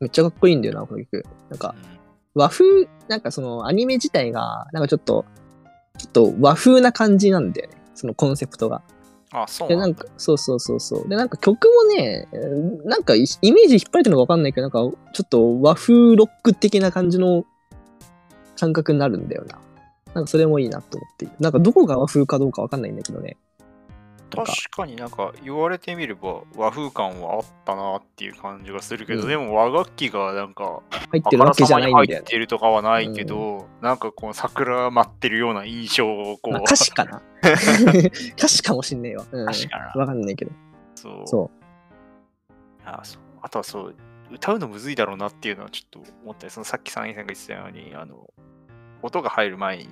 [0.00, 1.24] めっちゃかっこいいんだよな、この曲。
[1.50, 1.96] なんか、うん
[2.36, 5.24] 和風、なんかそのアニメ自体が、なんかちょっと、
[5.96, 7.76] ちょっと和風な感じなんだよね。
[7.94, 8.82] そのコンセプトが。
[9.32, 11.08] あ、そうで、なんんか、そうそうそうそう。
[11.08, 17.46] で、なんか曲もね、えーなんかイイメージ引っ張れてるのかわかんないけど、なんかちょっと和風ロック的な感じの
[18.60, 19.58] 感覚になるんだよな。
[20.12, 21.28] なんかそれもいいなと思って。
[21.40, 23.38] なんかどこが和風かどうかわかんないんだけどね。
[24.34, 29.28] なん確かかになんか言われてみれば和風感はあったなっていう感じがするけど、うん。
[29.28, 32.22] でも和楽器がなんか入ってるわけじゃないんだよ入っ。
[32.22, 37.22] てるとかはないけど、なんかこう桜舞ってるような印象をこう、まあ、歌詞かな。
[38.36, 39.24] 歌詞かもしんねえわ。
[39.30, 39.46] うん。
[39.46, 40.00] 確かな。
[40.00, 40.50] わかんないけど。
[40.94, 41.26] そう。
[41.26, 41.50] そ
[42.84, 43.22] あそう。
[43.42, 43.94] あとはそう
[44.32, 48.28] 歌うのむずいだろうなっていうのはちょっと思ったりそのさっき参院さんが言ってたようにあの
[49.02, 49.88] 音が入る前に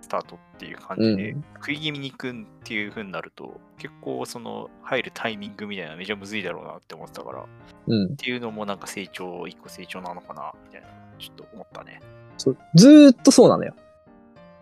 [0.00, 2.34] スタートっていう感じで、うん食い気味に行くっ
[2.64, 7.44] ていう風になると結構その入るタイミングみたいなのめちゃむずいだろうなって思ってたからっ
[7.88, 7.94] う。
[7.94, 8.16] うん。
[8.16, 10.88] ていうのもなんか成長一個成長なのかなみたいな
[11.18, 12.00] ちょっと思ったね
[12.74, 13.74] ずーっとそうなのよ。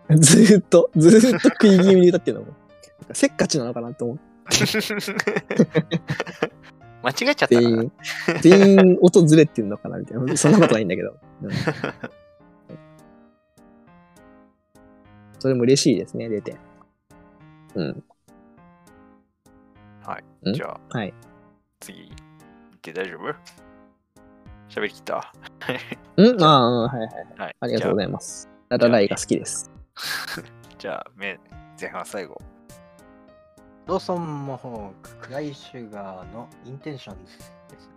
[0.17, 2.53] ずーっと、ずーっと食い気味に歌ってるのも。
[3.13, 4.19] せっかちなのかなと思う。
[7.03, 7.91] 間違えちゃった全員、
[8.41, 10.35] 全員音ずれてんのかなみたいな。
[10.35, 11.15] そんなことないんだけど。
[11.43, 11.51] うん
[15.39, 16.55] それも嬉しいですね、出て。
[17.75, 18.03] うん。
[20.45, 20.53] ん？
[20.53, 21.13] じゃあはい。
[21.79, 23.35] 次行って大丈夫？
[24.69, 25.33] 喋りきった？
[26.17, 26.41] うん？
[26.43, 27.09] ああ、うんはいはい。
[27.37, 28.49] はいありがとうございます。
[28.69, 29.71] ララライが好きです。
[29.95, 30.41] あ
[30.77, 31.39] じゃあめ
[31.79, 32.37] 前半最後
[33.87, 37.89] Hudson Mohawke、Cry Sugar の Intentions です。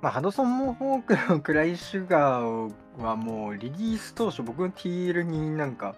[0.00, 5.94] まあ、 Hudson Mohawke の Cry Sugar はもうリリース当初僕の TL になんか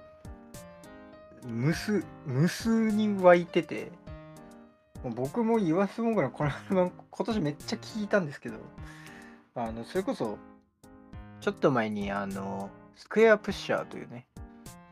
[1.47, 3.91] 無数無数に湧いてて
[5.03, 8.57] もう僕も言わすもんからこのアルバム今年めっちゃ聴いたんですけど
[9.55, 10.39] あのそれこそ
[11.41, 14.27] ちょっと前にあのスクエアプッシャーというね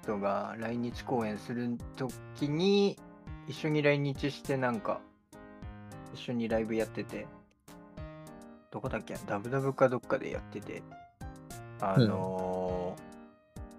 [0.02, 2.98] 人が来日公演する時に
[3.46, 5.00] 一緒に来日してなんか
[6.14, 7.26] 一緒にライブやってて
[8.70, 9.14] どこだっけ？
[9.26, 10.82] ダブダブかどっかでやってて。
[11.80, 13.08] あのー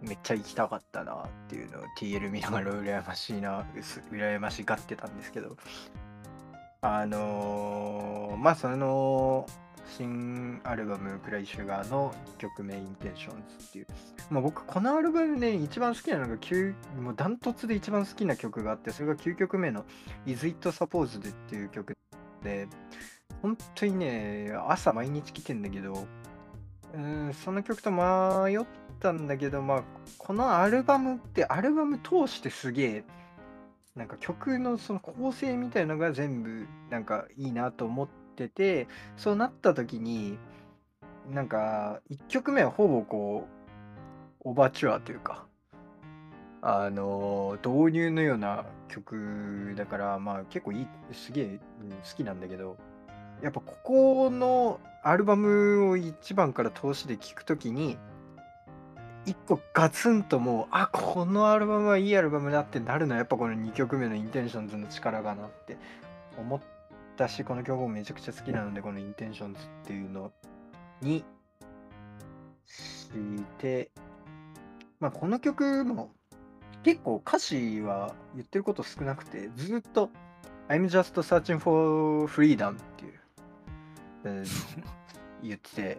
[0.02, 5.58] めっちゃ行きたかったなっていうのを TL 見ながら羨ましいなうす羨ましがってたんですけど。
[6.82, 9.46] あのーまあその
[9.98, 13.88] 新アルバム「クライシュガー」の1曲目「インテンションズ」っていう。
[14.30, 19.86] まあ、僕このアルバムね一番好きなのが9もうダントツで一番好きな曲があってそれが9曲目の
[20.28, 21.98] 「Is It Supposed」っていう曲
[22.44, 22.68] で
[23.42, 26.08] 本当にね朝毎日聴いてんだけど
[26.94, 28.60] うんその曲と迷っ
[29.00, 29.84] たんだけどまあ
[30.18, 33.04] このアルバムってアルバム通してすげえ
[33.96, 38.88] なんか曲のその構成みたいのが全部なんかいいなと思ってて
[39.18, 40.38] そうなった時に
[41.30, 43.48] なんか1曲目はほぼこ
[44.44, 45.46] うオーバーチュアというか
[46.62, 51.60] あの導入のような曲だからまあ結構いいすげえ、
[52.10, 52.78] 好きなんだけど
[53.42, 57.98] やっぱここのアルバムを1番から通しで聴くときに
[59.26, 65.78] 一個ガツンともうあこのアルバムはいいアルバムだってなるのはやっぱこの2曲目の Intentions の力かなって
[66.38, 66.60] 思っ
[67.16, 70.32] たしこの曲もめちゃくちゃ好きなのでこの Intentions っていうの
[71.02, 71.24] に
[72.66, 73.10] し
[73.60, 73.92] て
[75.00, 76.12] まあこの曲も
[76.84, 80.10] 結構歌詞は言ってること少なくてずっと
[80.70, 83.19] I'm just searching for freedom っていう、
[84.30, 84.84] えー
[85.44, 85.70] 言って。
[85.76, 85.98] て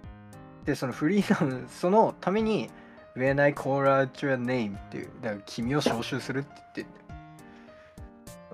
[0.65, 2.71] でそのフリーダムそのために
[3.17, 7.01] When I call out your name っていうだから君を招集するって言って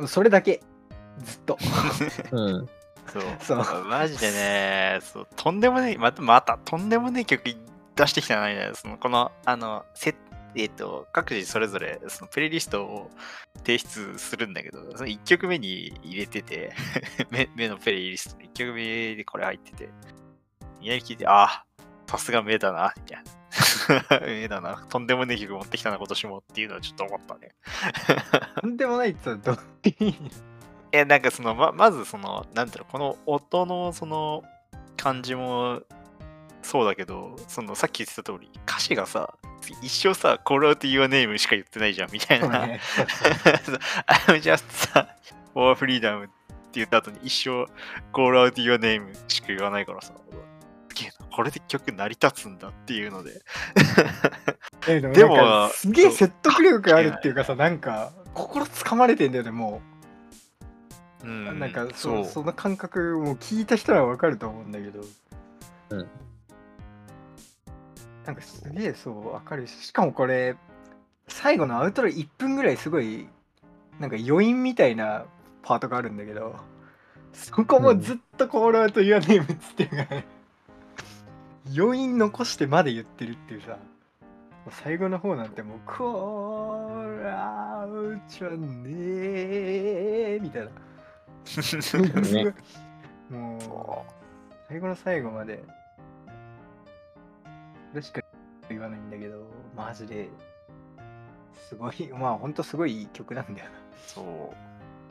[0.07, 0.61] それだけ。
[1.25, 1.59] ずっと。
[2.33, 2.69] うん。
[3.07, 3.23] そう。
[3.41, 3.85] そう。
[3.85, 10.15] マジでね、そうとんでもねえ、また、また、とんでもねえ曲出してきたのにね、その、この、あの、せ
[10.57, 13.11] えっ、と、各自それぞれ、そのプレイリストを
[13.59, 16.73] 提出するんだけど、その1曲目に入れてて、
[17.31, 21.65] 目目のプレイリストに1曲目でこれ入ってて、いきなり聞いて、ああ、
[22.07, 24.21] さすが目だな、みたいな。
[24.27, 24.87] 目だな。
[24.89, 27.55] とんでもねえ曲持ってきたな、今年もっていうのはちょっと思ったね。
[28.61, 30.15] とんでもないって言ったらどういい
[30.93, 34.43] え、なんかその、ま、まずその、なんだろう、この音のその
[34.97, 35.83] 感じも
[36.67, 39.33] そうだけど、そのさっき言ってた通り、歌詞がさ、
[39.83, 42.67] 一生さ、Call out your name しか言ってないじゃんみたいな。
[44.27, 45.07] I'm just さ、
[45.55, 46.31] for freedom って
[46.73, 47.67] 言った後に一生
[48.13, 50.43] Call out your name しか言わないからさ、うわ
[50.89, 53.41] すげえな、これで曲成り立つんだっていうので。
[54.89, 59.81] えでもでもすげえ説得力あるっていうかさなんか心つかまれてんだよねも
[61.23, 61.29] う。
[61.29, 62.25] う、ん、なんかそそう。
[62.25, 65.05] その感覚もう聞いた人はわかると思うんだけど。
[65.91, 66.09] うん
[68.27, 70.57] なんかすげえそうわかるししかもこれ
[71.29, 73.29] 最後のアウトロ1分ぐらいすごい
[74.01, 75.25] なんか余韻みたいな
[75.63, 76.57] パートがあるんだけど
[77.33, 80.27] そこもずっとコールアウト Your Name っつってるからね。
[81.77, 83.77] 余韻残してまで言ってるっていうさ
[84.71, 90.69] 最後の方なんてもうコールアウト Your Name みたいな。
[93.37, 94.05] もうそ
[94.69, 95.63] 最後の最後まで
[97.91, 98.21] それしか
[98.69, 100.29] 言わないんだけどマジで
[101.69, 104.55] すごい まあほんとすごいいい曲なんだよなそ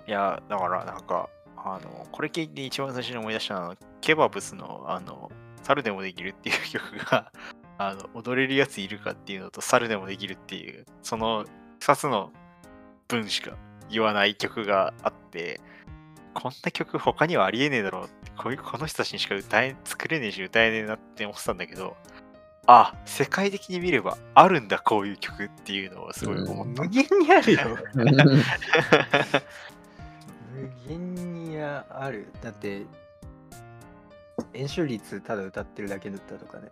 [0.08, 0.10] う。
[0.10, 5.32] いや、だからなんか、あの、これ聞いて一番最初に思い出したのは、ケバブスの、あの、
[5.64, 7.32] 猿でもできるっていう曲が、
[7.78, 11.46] あの、踊れるやついるかっていうのと、猿でもできるっていう、その
[11.80, 12.32] 2つの
[13.08, 13.58] 文しか
[13.90, 15.60] 言わない曲があって、
[16.34, 21.98] こんな曲他にはありえねえだろう、こういうこの人たちにしか歌え、作れねえし歌えねえなって思ってたんだけど、
[22.68, 26.84] あ、世界的に見ればあるんだ、こういう曲っていうのをすごい思った。
[26.84, 27.60] 無限にあるよ。
[27.94, 28.06] うん
[30.56, 32.28] 無限にある。
[32.42, 32.86] だって
[34.54, 36.72] 演習率ただ歌ってるだけだったとかね。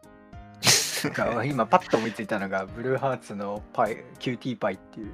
[1.12, 5.14] か 今パッと思いついたのがブルーハーツのパイ QT パイっていう。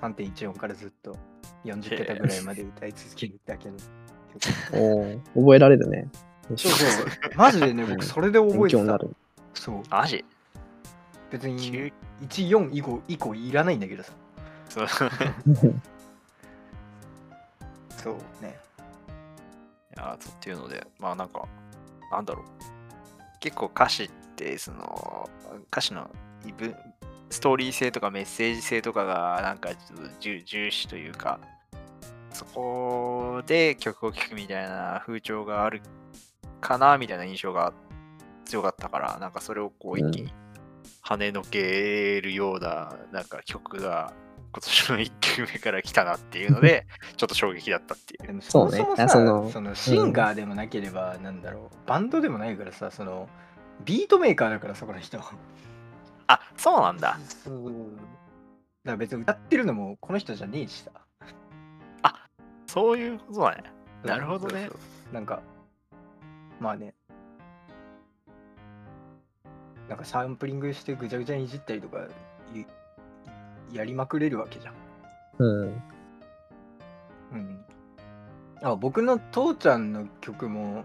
[0.00, 1.16] 3.14からずっと
[1.64, 3.90] 40桁ぐらいまで歌い続けるだけの曲。
[4.72, 5.20] おー。
[5.34, 6.08] 覚えられるね。
[6.56, 7.06] そうそう。
[7.36, 7.90] マジでねうん。
[7.90, 8.60] 僕それで覚えてた。
[8.60, 9.16] 勉強になる。
[9.54, 9.82] そう。
[9.88, 10.24] マジ？
[11.30, 11.92] 別に急
[12.28, 14.12] 14以降以降いらないんだけどさ。
[14.68, 14.88] そう。
[17.96, 18.58] そうね。
[19.96, 21.46] いやそうっていうので、まあなんか、
[22.10, 22.44] なんだろう。
[23.40, 25.30] 結構歌詞って、その、
[25.70, 26.10] 歌詞の
[26.46, 26.74] 異文
[27.30, 31.38] ストーリー性とかメッセージ性とかが、なんかちょっと重重視というか、
[32.32, 35.80] そこで曲を聴くみたいな風潮がある
[36.60, 37.72] かな、みたいな印象が
[38.44, 40.32] 強かったから、なんかそれをこう一気に
[41.04, 44.12] 跳ねのけるような、なんか曲が
[44.52, 46.86] 今年の1曲目から来たなっていうので、
[47.16, 48.42] ちょっと衝撃だったっていう。
[48.42, 48.78] そね。
[48.78, 51.88] そうもそもそのそのシンガーでもなければ、なんだろう。
[51.88, 53.28] バンドでもないからさその
[53.84, 55.18] ビートメーカーだからさこの人。
[56.26, 57.18] あ、そうなんだ。
[57.44, 57.64] そう。
[57.64, 57.76] だか
[58.84, 60.90] ら別に歌ってるのもこの人じゃねえしさ。
[62.70, 63.64] そういうことだね。
[64.04, 64.66] なるほどね。
[64.66, 64.76] そうそ
[65.10, 65.14] う。
[65.14, 65.42] なんか
[66.60, 66.94] まあね
[69.88, 72.06] なんかサンプリングしてぐちゃぐちゃにいじったりとか
[72.54, 72.64] い
[73.74, 74.74] やりまくれるわけじゃん
[75.40, 75.82] うん。
[77.32, 77.64] うん。
[78.62, 80.84] あ、僕の父ちゃんの曲も、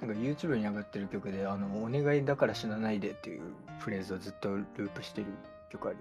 [0.00, 3.40] なんか YouTube に上がってる曲で、あの、お願いだから死なないでっていう
[3.78, 5.28] フレーズをずっとループしてる
[5.70, 5.96] 曲ある。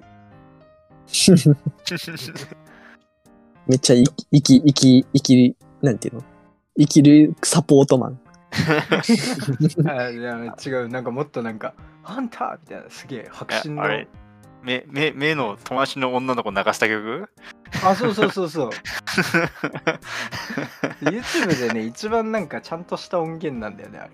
[3.67, 6.23] めっちゃ生き、生き、生き、生き、なんていうの？
[6.77, 8.19] 生きるサポートマン。
[9.89, 11.73] あいや違う、なんかもっとなんか、
[12.03, 13.83] ハンターみたいな、すげえ迫真の。
[14.63, 17.29] 目目目の友達の女の子流した曲？
[17.83, 18.69] あ、そうそうそうそう。
[21.01, 24.11] YouTube でね、一番なんかちゃんとした音源なんだよね、あれ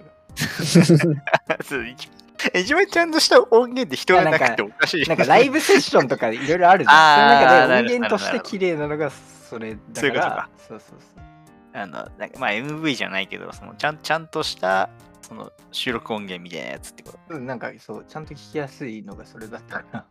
[2.61, 5.05] 一番ちゃんとした音源で人がなくておかしい。
[5.07, 7.45] なんかライブセッションとかいろいろあるじゃん。
[7.45, 9.99] その中で音源として綺麗なのがそれだから。
[9.99, 11.28] そういうことかそうそうそう。
[11.73, 14.89] あのなんかまあ MV じゃないけど、そのちゃんちゃんとした
[15.21, 17.35] その収録音源みたいなやつってこと？
[17.35, 20.05] うん、なんかそう、ちゃんと聞きやすいのがそれだったから。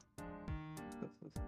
[1.00, 1.42] そうそうそ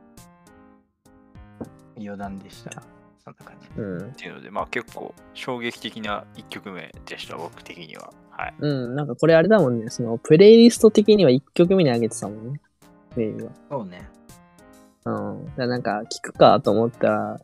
[1.64, 2.82] う余談でした。
[3.22, 3.68] そんな感じ。
[3.76, 4.14] うんっ。
[4.16, 8.12] ていうので、まあ結構衝撃的な1曲目でした、僕的には。
[8.30, 8.54] はい。
[8.58, 12.60] うん、なんかこれあれだもんね、そのプレイリスト的には1曲目に上げてたもんね。
[13.14, 13.52] メイルは。
[13.70, 14.08] そうね。
[15.04, 15.44] うん。
[15.44, 17.40] だからなんか聞くかと思ったら、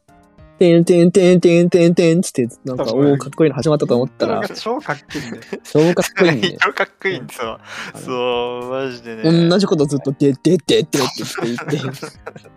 [0.58, 5.42] てんてんてんてんてんてんつって、なんか、おお、かっこいいの始まったと思ったら、超かっこいいんだよ。
[5.62, 6.56] 超かっこいいんで。
[6.58, 7.60] 超かっこいいんですよ。
[7.94, 9.48] そう、マジでね。
[9.48, 12.02] 同じことずっと、で、で、で、でって言って言って、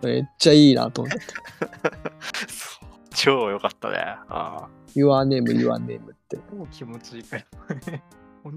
[0.06, 1.20] めっちゃいいなと思って。
[3.14, 3.98] 超良かったね。
[4.28, 6.38] あ Your name, your name って。
[6.54, 7.24] もう気持ちいい。
[7.24, 7.44] から。
[8.42, 8.56] 本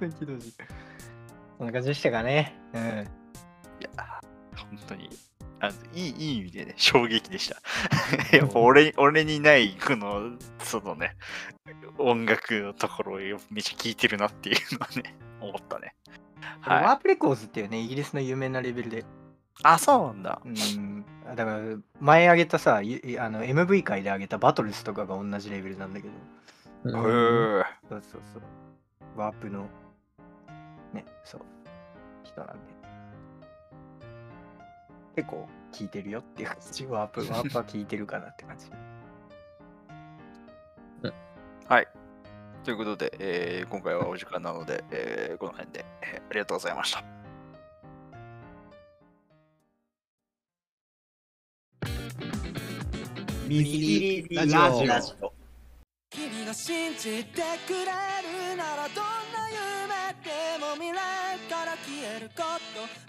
[0.00, 0.38] 当にひどい。
[1.58, 2.58] そんな感じでしたかね。
[2.74, 2.80] うん。
[2.80, 3.04] あい
[3.80, 4.20] や、
[4.56, 5.08] 本当に。
[5.62, 7.56] あのいいいい意味でね、衝撃でした。
[8.36, 11.16] やっぱ俺俺にない、この、そのね、
[11.98, 15.94] 音楽のところをめっちゃ聴いてるなっていうのはね、 思ったね。
[16.62, 16.84] はい。
[16.84, 19.04] ワープレコーズっていうね、イギリスの有名なレベルで。
[19.62, 20.42] あ、そうなんだ。
[20.44, 21.04] うん。
[21.36, 21.60] だから、
[22.00, 26.14] 前あげたさ、ゆあの MV 界であげたバトルスとかが同じレベルなんだけど。
[26.84, 27.64] うんへえ。
[27.88, 28.42] そうそうそう。
[29.14, 29.68] ワープの、
[30.92, 31.42] ね、そう、
[32.24, 32.71] 人なんで。
[35.14, 36.86] 結構聞いてるよっていう感じ。
[36.86, 38.70] ワープ、 ワープは聞いてるかなって感じ。
[41.68, 41.88] はい。
[42.64, 47.02] ということで、えー今回はお時間なので、えーこの辺で、えーありがとうございました。
[53.48, 55.32] ミリリラジオ
[56.10, 62.61] 君が信じてくれるならどんな夢でも未来から消えること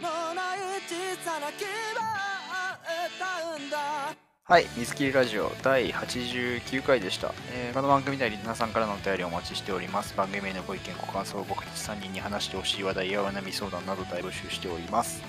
[0.04, 2.76] のない小さな希望を
[3.08, 4.14] 歌うんだ
[4.46, 10.16] はい、水切りラジオ第89回でした、えーこの番組ではリスナーさんからのお便りをお待ちしております。
[10.16, 15.24] 番組へのご意見、ご感想を、僕たち3人に話してほしい話題やお悩み相談など大募集しております。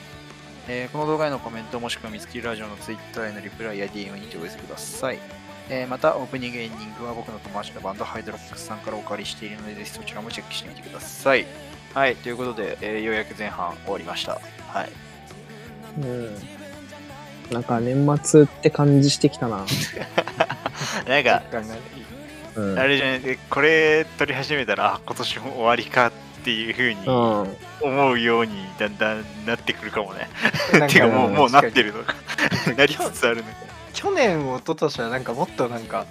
[0.68, 5.20] えーこの動画へのコメントもしくは水切りラジオの Twitter へのリプライや DM にてお寄せください。
[5.70, 11.46] えーまた、オープニングエンディングは僕の友達のバンドハイドロックスさんからお借りしているので、ぜひそちらもチェックしてみてください。
[11.94, 14.40] はい、ということで、えーようやく前半終わりました。
[14.74, 14.92] はい。
[15.98, 16.34] うん。
[17.50, 19.64] なんか年末って感じしてきたな。
[21.08, 21.42] なんか、
[22.56, 22.78] うん。
[22.78, 26.12] あれじゃない、えこれ撮り始めたら、あ今年も終わりかっ
[26.44, 27.56] ていう風にうん。
[27.80, 30.28] 思うようにだんだんなってくるかもね。
[30.72, 31.72] なん てかもう、もうなっる。
[31.72, 32.14] てるのか。
[32.76, 33.48] なりつつあるのか。
[33.92, 36.06] 去年、一昨年はなんかもっとなんか、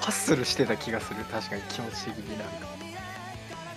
[0.00, 1.24] ハッスルしてた気がする。
[1.24, 2.75] 確かに気持ち的になんか。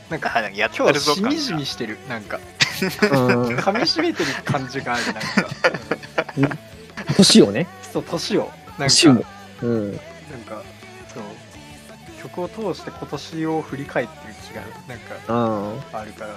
[0.10, 1.98] なんか、やって今日るぞ感しみじがみしてる。
[2.08, 3.48] なんか、うん。
[3.58, 5.04] 噛み締めてる感じがある。
[6.42, 6.58] なんか、
[7.18, 7.68] 年をね。
[7.94, 8.42] そう、年を。
[8.42, 8.54] なんか、
[8.86, 9.26] 年を。
[9.62, 9.92] うん。
[9.92, 10.02] なん
[10.48, 10.64] か、
[11.14, 11.24] そう、
[12.24, 15.34] 曲を通して今年を振り返ってる気が、なんか、う
[15.76, 16.00] ん。
[16.00, 16.32] あるから、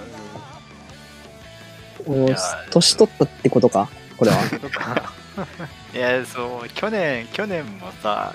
[2.07, 2.37] もういや
[2.69, 3.87] 年取ったってことか？
[4.17, 4.37] これは。
[5.95, 8.33] いや、そう、去年、去年もさ、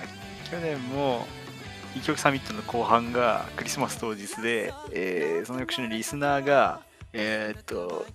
[0.50, 1.26] 去年も、
[1.94, 6.80] 一曲サミットの後半がクリスマス当日で、えーその翌週のリスナーが、
[7.12, 8.06] えーっと、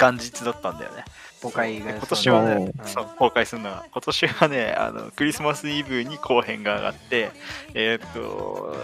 [0.00, 1.04] 元日だったんだよね。
[1.42, 7.30] 誤解が今年はねそう、公開するのが、今年はね、あのクリスマスイブに後編が上がって、
[7.74, 8.76] えーっと、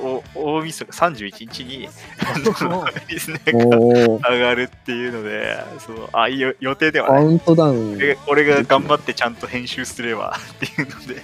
[0.00, 0.22] お
[0.58, 1.88] 大晦日31日に
[3.08, 4.30] リスナーが。
[4.30, 7.96] 上がるっていうので、そうあ予定ではカね、ウントダウン。
[7.96, 11.22] 俺が俺が頑張ってちゃんと編集すればっていうので、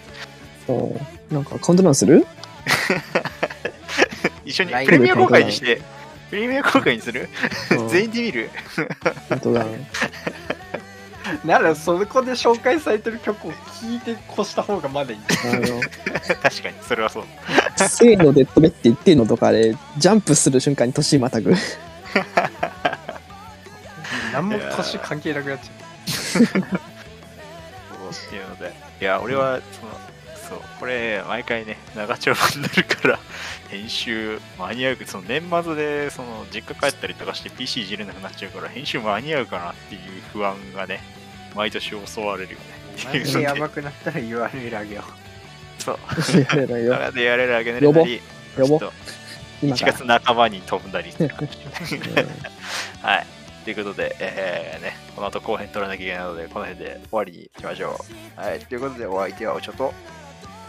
[0.67, 0.97] そ
[1.31, 2.27] うなんかカウントダウンする？
[4.45, 5.81] 一緒にプレミア公開にして、
[6.31, 7.29] プレミア公開にする？
[7.73, 8.51] うん 全員で見る？
[9.29, 9.87] カウントダウン。
[11.43, 13.57] ならそこで紹介されてる曲を聴
[13.97, 15.19] いて越した方がまだいい。
[16.43, 17.25] 確かに、それはそう。
[17.77, 21.55] せーので飛べって言ってんのとかで、ジャンプする瞬間に年またぐ。
[24.35, 25.65] 何も年関係なくなっちゃ
[26.35, 26.47] そうっ
[28.31, 29.93] ていうので、いや、俺は、その、
[30.49, 33.19] そう、これ、毎回ね、長丁場になるから、
[33.69, 40.01] 編集間に合うか、その年末で、その、実家帰ったりとかして PC いじれなくなっちゃうから、編集間に合うかなっていう
[40.33, 41.01] 不安がね、
[41.55, 42.85] 毎年襲われるよね。
[43.05, 43.19] う。
[43.19, 45.03] マジでやばくなったら URL あげよ
[45.79, 45.99] そう。
[46.41, 48.21] やれないよ長でやれるあげなりなり、
[48.57, 48.93] ちょっと
[49.63, 51.97] 今1から月半ばに飛んだりって感じ。
[51.97, 52.03] うん
[53.03, 53.27] はい。
[53.65, 57.99] ということで、えー、ね、この後後編取らなきゃいけないので、この辺で終わりにしましょ
[58.37, 58.41] う。
[58.41, 58.61] はい。
[58.61, 59.95] ということで、お相手はおちょと、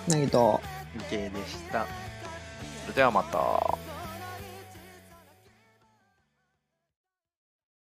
[0.09, 0.61] だけど、
[0.95, 0.97] う。
[0.99, 1.85] OK でした。
[2.83, 3.84] それではまた。